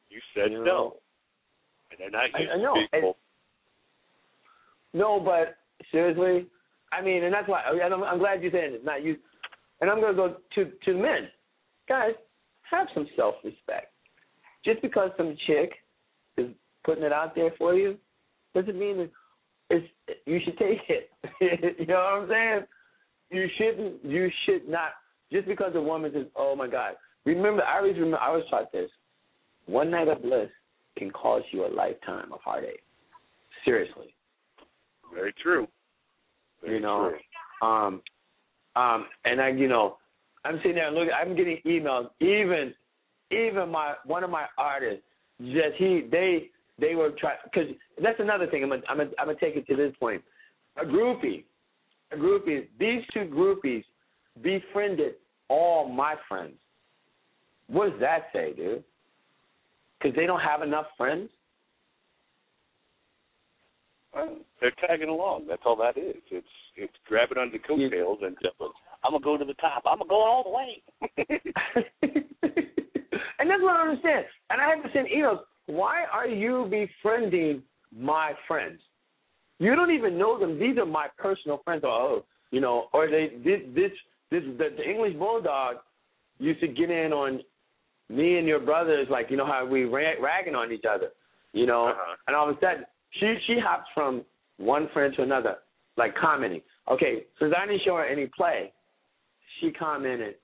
[0.09, 0.97] You said You no,
[1.91, 2.73] and they're not I- used I know.
[2.75, 3.17] to people.
[4.93, 5.57] no, but
[5.91, 6.47] seriously,
[6.91, 8.85] I mean, and that's why and I'm, I'm glad you're saying it.
[8.85, 9.17] Not you,
[9.81, 11.29] and I'm going to go to to the men,
[11.87, 12.13] guys.
[12.71, 13.91] Have some self-respect.
[14.65, 15.73] Just because some chick
[16.37, 16.47] is
[16.83, 17.97] putting it out there for you,
[18.55, 19.11] doesn't mean that
[19.69, 19.87] it's
[20.25, 21.09] you should take it.
[21.79, 22.61] you know what I'm saying?
[23.31, 24.05] You shouldn't.
[24.05, 24.91] You should not.
[25.31, 26.93] Just because a woman says, "Oh my God,"
[27.25, 27.63] remember.
[27.63, 28.19] I always remember.
[28.19, 28.89] I always taught this.
[29.65, 30.49] One night of bliss
[30.97, 32.83] can cause you a lifetime of heartache.
[33.63, 34.13] Seriously.
[35.13, 35.67] Very true.
[36.61, 37.11] Very you know,
[37.61, 37.67] true.
[37.67, 38.01] um,
[38.75, 39.97] um, and I, you know,
[40.43, 41.13] I'm sitting there and looking.
[41.13, 42.09] I'm getting emails.
[42.19, 42.73] Even,
[43.31, 45.03] even my one of my artists,
[45.41, 46.49] just he, they,
[46.79, 47.69] they were trying because
[48.01, 48.63] that's another thing.
[48.63, 50.21] I'm gonna, I'm gonna, I'm gonna take it to this point.
[50.81, 51.43] A groupie,
[52.11, 52.67] a groupie.
[52.79, 53.83] These two groupies
[54.41, 55.13] befriended
[55.49, 56.55] all my friends.
[57.67, 58.83] What does that say, dude?
[60.05, 61.29] because they don't have enough friends.
[64.13, 65.45] Well, they're tagging along.
[65.47, 66.15] That's all that is.
[66.31, 68.55] It's it's grabbing onto the coattails and just,
[69.03, 69.83] I'm gonna go to the top.
[69.85, 70.83] I'm gonna go all the way.
[73.39, 74.25] and that's what I understand.
[74.49, 77.63] And I have to say, Enos, why are you befriending
[77.95, 78.79] my friends?
[79.59, 80.59] You don't even know them.
[80.59, 81.83] These are my personal friends.
[81.83, 83.91] Or, oh, you know, or they this this
[84.31, 85.77] this the, the English bulldog
[86.39, 87.39] used to get in on
[88.09, 91.09] me and your brothers, like you know how we rag, ragging on each other,
[91.53, 92.15] you know, Uh-huh.
[92.27, 94.23] and all of a sudden she she hops from
[94.57, 95.55] one friend to another,
[95.97, 96.61] like commenting.
[96.91, 98.71] Okay, since I didn't show her any play,
[99.59, 100.35] she commented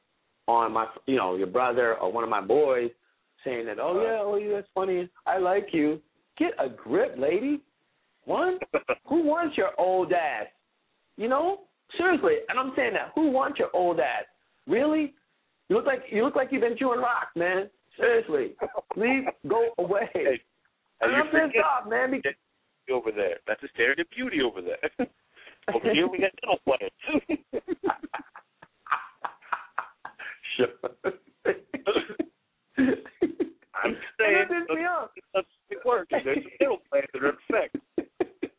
[0.47, 2.89] on my, you know, your brother or one of my boys,
[3.43, 6.01] saying that, oh uh, yeah, oh yeah, that's funny, I like you.
[6.37, 7.61] Get a grip, lady.
[8.25, 8.59] One,
[9.07, 10.47] who wants your old ass?
[11.17, 11.61] You know,
[11.97, 13.11] seriously, and I'm saying that.
[13.15, 14.25] Who wants your old ass?
[14.67, 15.13] Really?
[15.69, 17.69] You look like you look like you've been chewing rocks, man.
[17.97, 18.55] Seriously,
[18.93, 20.09] please go away.
[20.13, 20.39] Hey,
[21.01, 22.11] and I'm pissed off, man.
[22.11, 22.33] Because
[22.91, 23.37] over there.
[23.47, 24.77] That's a standard of beauty over there.
[25.73, 26.91] over here we got dental plans.
[30.57, 30.67] sure.
[33.83, 35.09] I'm saying it pissed me off.
[35.69, 36.09] it works.
[36.11, 37.77] There's dental plans that are effect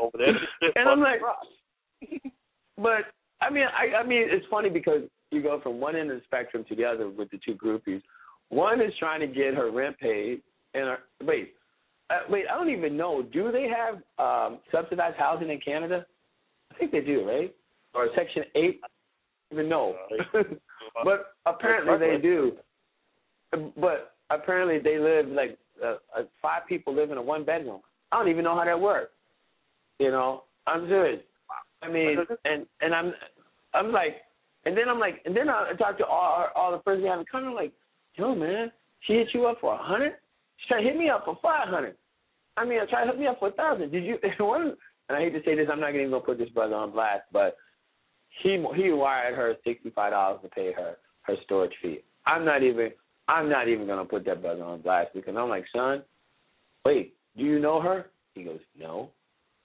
[0.00, 0.34] over there.
[0.76, 1.20] And I'm like.
[2.80, 3.06] But
[3.40, 6.22] I mean, I, I mean, it's funny because you go from one end of the
[6.24, 8.00] spectrum to the other with the two groupies.
[8.50, 10.42] One is trying to get her rent paid,
[10.74, 11.54] and her, wait,
[12.10, 13.22] uh, wait, I don't even know.
[13.22, 16.06] Do they have um, subsidized housing in Canada?
[16.72, 17.54] I think they do, right?
[17.94, 18.80] Or Section Eight?
[18.82, 18.86] I
[19.50, 19.96] don't even know.
[21.04, 22.52] but apparently they do.
[23.50, 27.80] But apparently they live like uh, uh, five people live in a one bedroom.
[28.12, 29.12] I don't even know how that works.
[29.98, 31.20] You know, I'm serious.
[31.82, 33.12] I mean, and and I'm
[33.74, 34.16] I'm like,
[34.64, 37.20] and then I'm like, and then I talk to all all the friends we have
[37.20, 37.50] in common.
[37.50, 37.72] I'm like,
[38.14, 38.70] yo, man,
[39.06, 40.14] she hit you up for a hundred.
[40.58, 41.96] She tried to hit me up for five hundred.
[42.56, 43.92] I mean, I tried to hit me up for a thousand.
[43.92, 44.18] Did you?
[44.44, 44.74] One,
[45.08, 47.22] and I hate to say this, I'm not even gonna put this brother on blast,
[47.32, 47.56] but
[48.42, 52.00] he he wired her sixty five dollars to pay her her storage fee.
[52.26, 52.90] I'm not even
[53.28, 56.02] I'm not even gonna put that brother on blast because I'm like, son,
[56.84, 58.06] wait, do you know her?
[58.34, 59.10] He goes, no.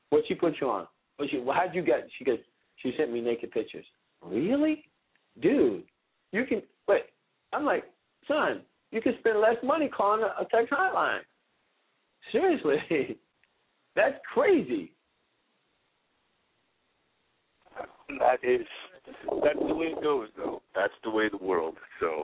[0.10, 0.88] What she put you on?
[1.18, 1.40] What she?
[1.40, 2.08] Well, how'd you get?
[2.18, 2.40] She goes,
[2.78, 3.86] she sent me naked pictures.
[4.22, 4.84] Really,
[5.42, 5.84] dude?
[6.32, 7.04] You can wait.
[7.54, 7.86] I'm like,
[8.28, 8.62] son,
[8.92, 11.20] you can spend less money calling a, a text hotline.
[12.32, 12.78] Seriously,
[13.96, 14.92] that's crazy.
[18.20, 18.66] That is
[19.44, 20.62] that's the way it goes though.
[20.76, 21.76] That's the way the world.
[22.00, 22.24] So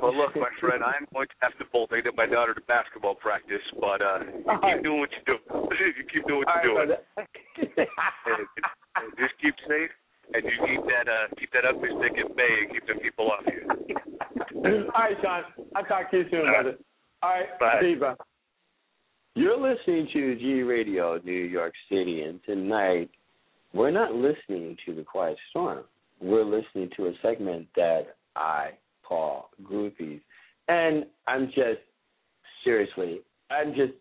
[0.00, 1.90] well look, my friend, I'm going to have to bolt.
[1.92, 4.82] I get my daughter to basketball practice, but uh you All keep right.
[4.82, 5.36] doing what you do.
[5.98, 7.76] you keep doing what All you're right, doing.
[7.76, 8.46] and,
[8.96, 9.90] and just keep safe
[10.34, 13.30] and you keep that uh keep that ugly stick at bay and keep them people
[13.30, 13.66] off you.
[14.94, 15.42] All right, John.
[15.74, 16.62] I'll talk to you soon, All right.
[16.62, 16.78] brother.
[17.22, 17.58] All right.
[17.58, 17.78] Bye.
[17.82, 18.14] See you, bro.
[19.34, 23.10] You're listening to G Radio New York City, and tonight
[23.72, 25.84] we're not listening to The Quiet Storm.
[26.20, 28.70] We're listening to a segment that I
[29.10, 30.20] call Groupies.
[30.68, 31.82] And I'm just,
[32.64, 33.92] seriously, I'm just,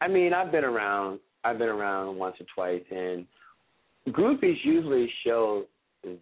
[0.00, 3.24] I mean, I've been around, I've been around once or twice, and
[4.08, 5.64] groupies usually show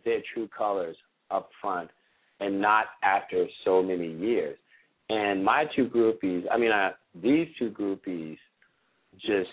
[0.05, 0.97] their true colors
[1.31, 1.89] up front
[2.41, 4.59] and not after so many years.
[5.09, 6.91] And my two groupies, I mean, I,
[7.23, 8.37] these two groupies,
[9.21, 9.49] just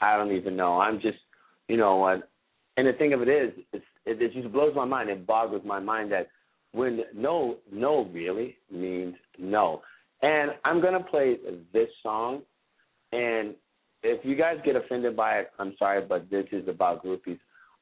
[0.00, 0.78] I don't even know.
[0.78, 1.18] I'm just,
[1.66, 2.30] you know what?
[2.76, 5.10] And the thing of it is, it, it just blows my mind.
[5.10, 6.28] It boggles my mind that
[6.72, 9.82] when no, no really means no.
[10.22, 11.36] And I'm gonna play
[11.72, 12.42] this song,
[13.12, 13.54] and
[14.02, 17.38] if you guys get offended by it, I'm sorry, but this is about groupies.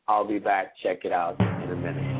[0.08, 0.74] I'll be back.
[0.82, 2.15] Check it out in a minute.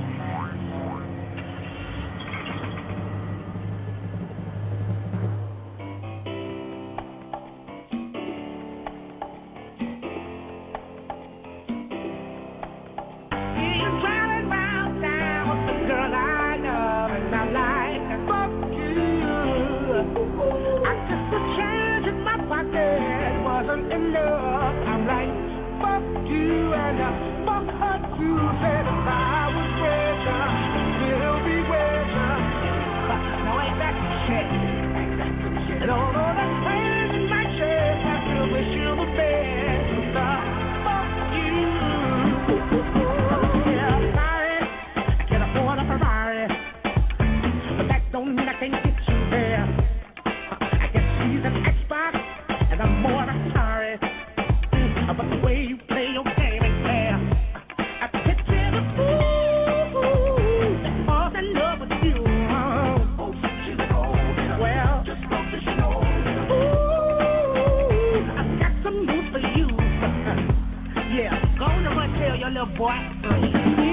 [72.57, 73.86] The boy.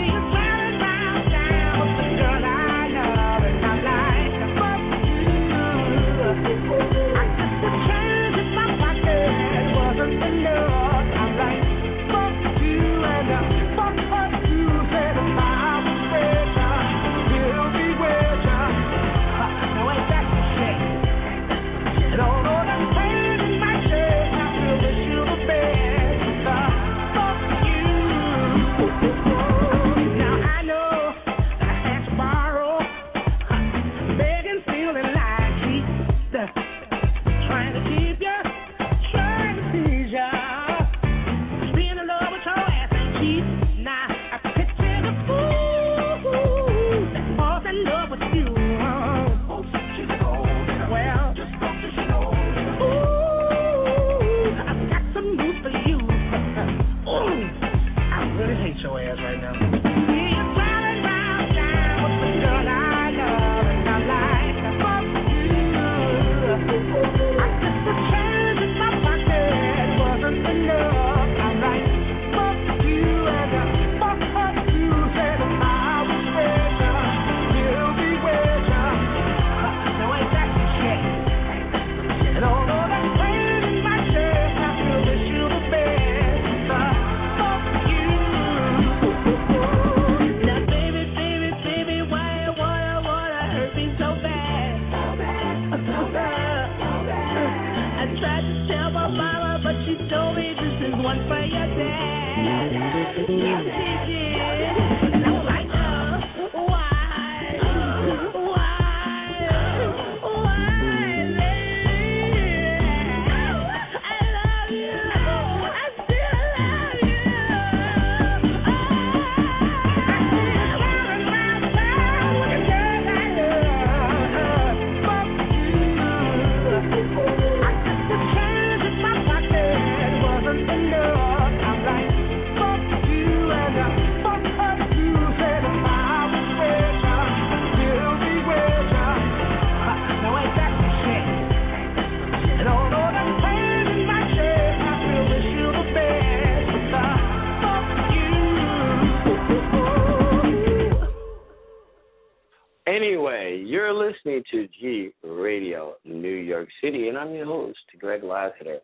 [154.83, 158.79] Radio, New York City, and I'm your host, Greg Lassiter.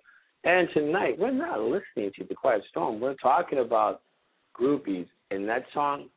[0.45, 3.01] And tonight, we're not listening to The Quiet Storm.
[3.01, 4.01] We're talking about
[4.57, 6.07] groupies, and that song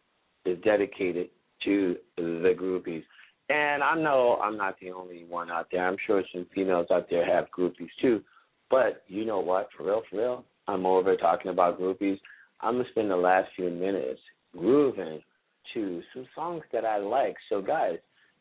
[0.45, 1.31] is dedicated
[1.65, 3.03] to the groupies.
[3.49, 5.85] And I know I'm not the only one out there.
[5.85, 8.23] I'm sure some females out there have groupies too.
[8.71, 9.69] But you know what?
[9.77, 12.21] For real, for real, I'm over talking about groupies.
[12.61, 14.21] I'm going to spend the last few minutes
[14.57, 15.23] grooving
[15.75, 17.35] to some songs that I like.
[17.49, 17.99] So, guys,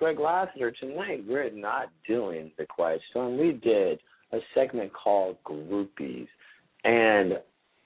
[0.00, 3.36] Greg Lassiter, tonight we're not doing the quiet storm.
[3.36, 4.00] We did
[4.32, 6.26] a segment called Groupies.
[6.84, 7.34] And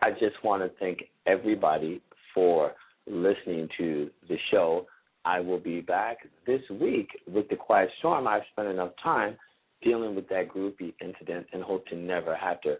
[0.00, 2.00] I just want to thank everybody
[2.32, 2.70] for
[3.08, 4.86] listening to the show.
[5.24, 8.28] I will be back this week with the quiet storm.
[8.28, 9.36] I've spent enough time
[9.82, 12.76] dealing with that groupie incident and hope to never have to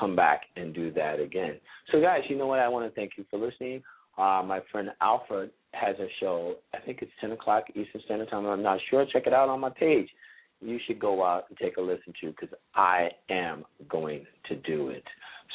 [0.00, 1.56] come back and do that again.
[1.92, 2.60] So, guys, you know what?
[2.60, 3.82] I want to thank you for listening.
[4.16, 6.56] Uh, my friend Alfred has a show.
[6.74, 8.46] I think it's 10 o'clock Eastern Standard Time.
[8.46, 9.04] I'm not sure.
[9.12, 10.08] Check it out on my page.
[10.60, 14.88] You should go out and take a listen to because I am going to do
[14.88, 15.04] it.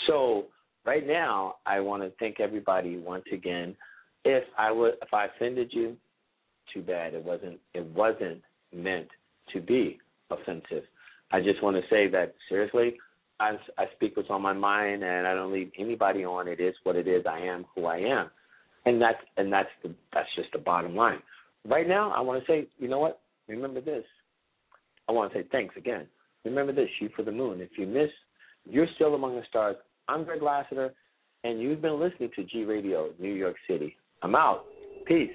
[0.08, 0.46] So
[0.86, 3.76] right now, I want to thank everybody once again.
[4.24, 5.98] If I would, if I offended you,
[6.74, 7.14] too bad.
[7.14, 7.60] It wasn't.
[7.74, 8.42] It wasn't
[8.74, 9.08] meant
[9.54, 10.00] to be
[10.30, 10.84] offensive.
[11.32, 12.98] I just want to say that seriously.
[13.40, 16.48] I, I speak what's on my mind, and I don't leave anybody on.
[16.48, 17.26] It is what it is.
[17.30, 18.30] I am who I am
[18.86, 21.20] and that's and that's the that's just the bottom line.
[21.68, 23.22] Right now, I want to say, you know what?
[23.48, 24.04] Remember this.
[25.08, 26.08] I want to say thanks again.
[26.46, 26.90] Remember this.
[27.00, 27.62] Shoot for the moon.
[27.62, 28.10] If you miss,
[28.66, 29.76] you're still among the stars.
[30.08, 30.94] I'm Greg Lassiter,
[31.44, 33.96] and you've been listening to G Radio, New York City.
[34.22, 34.66] I'm out.
[35.06, 35.32] Peace.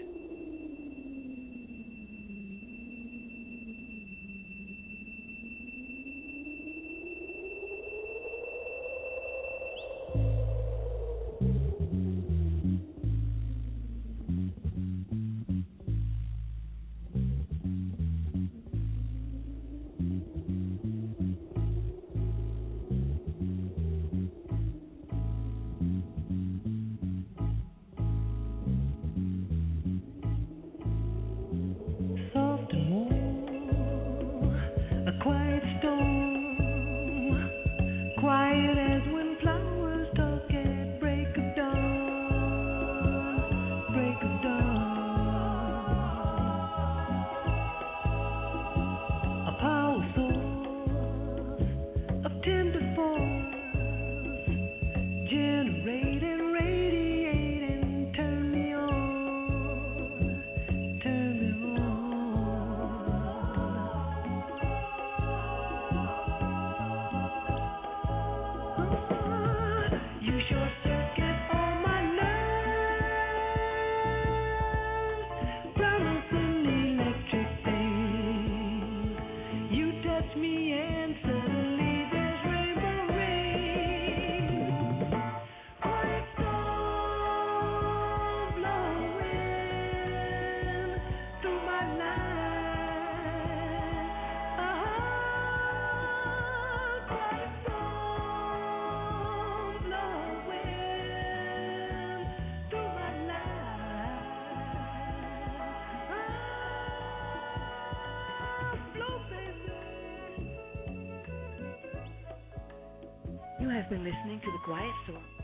[114.68, 115.37] You have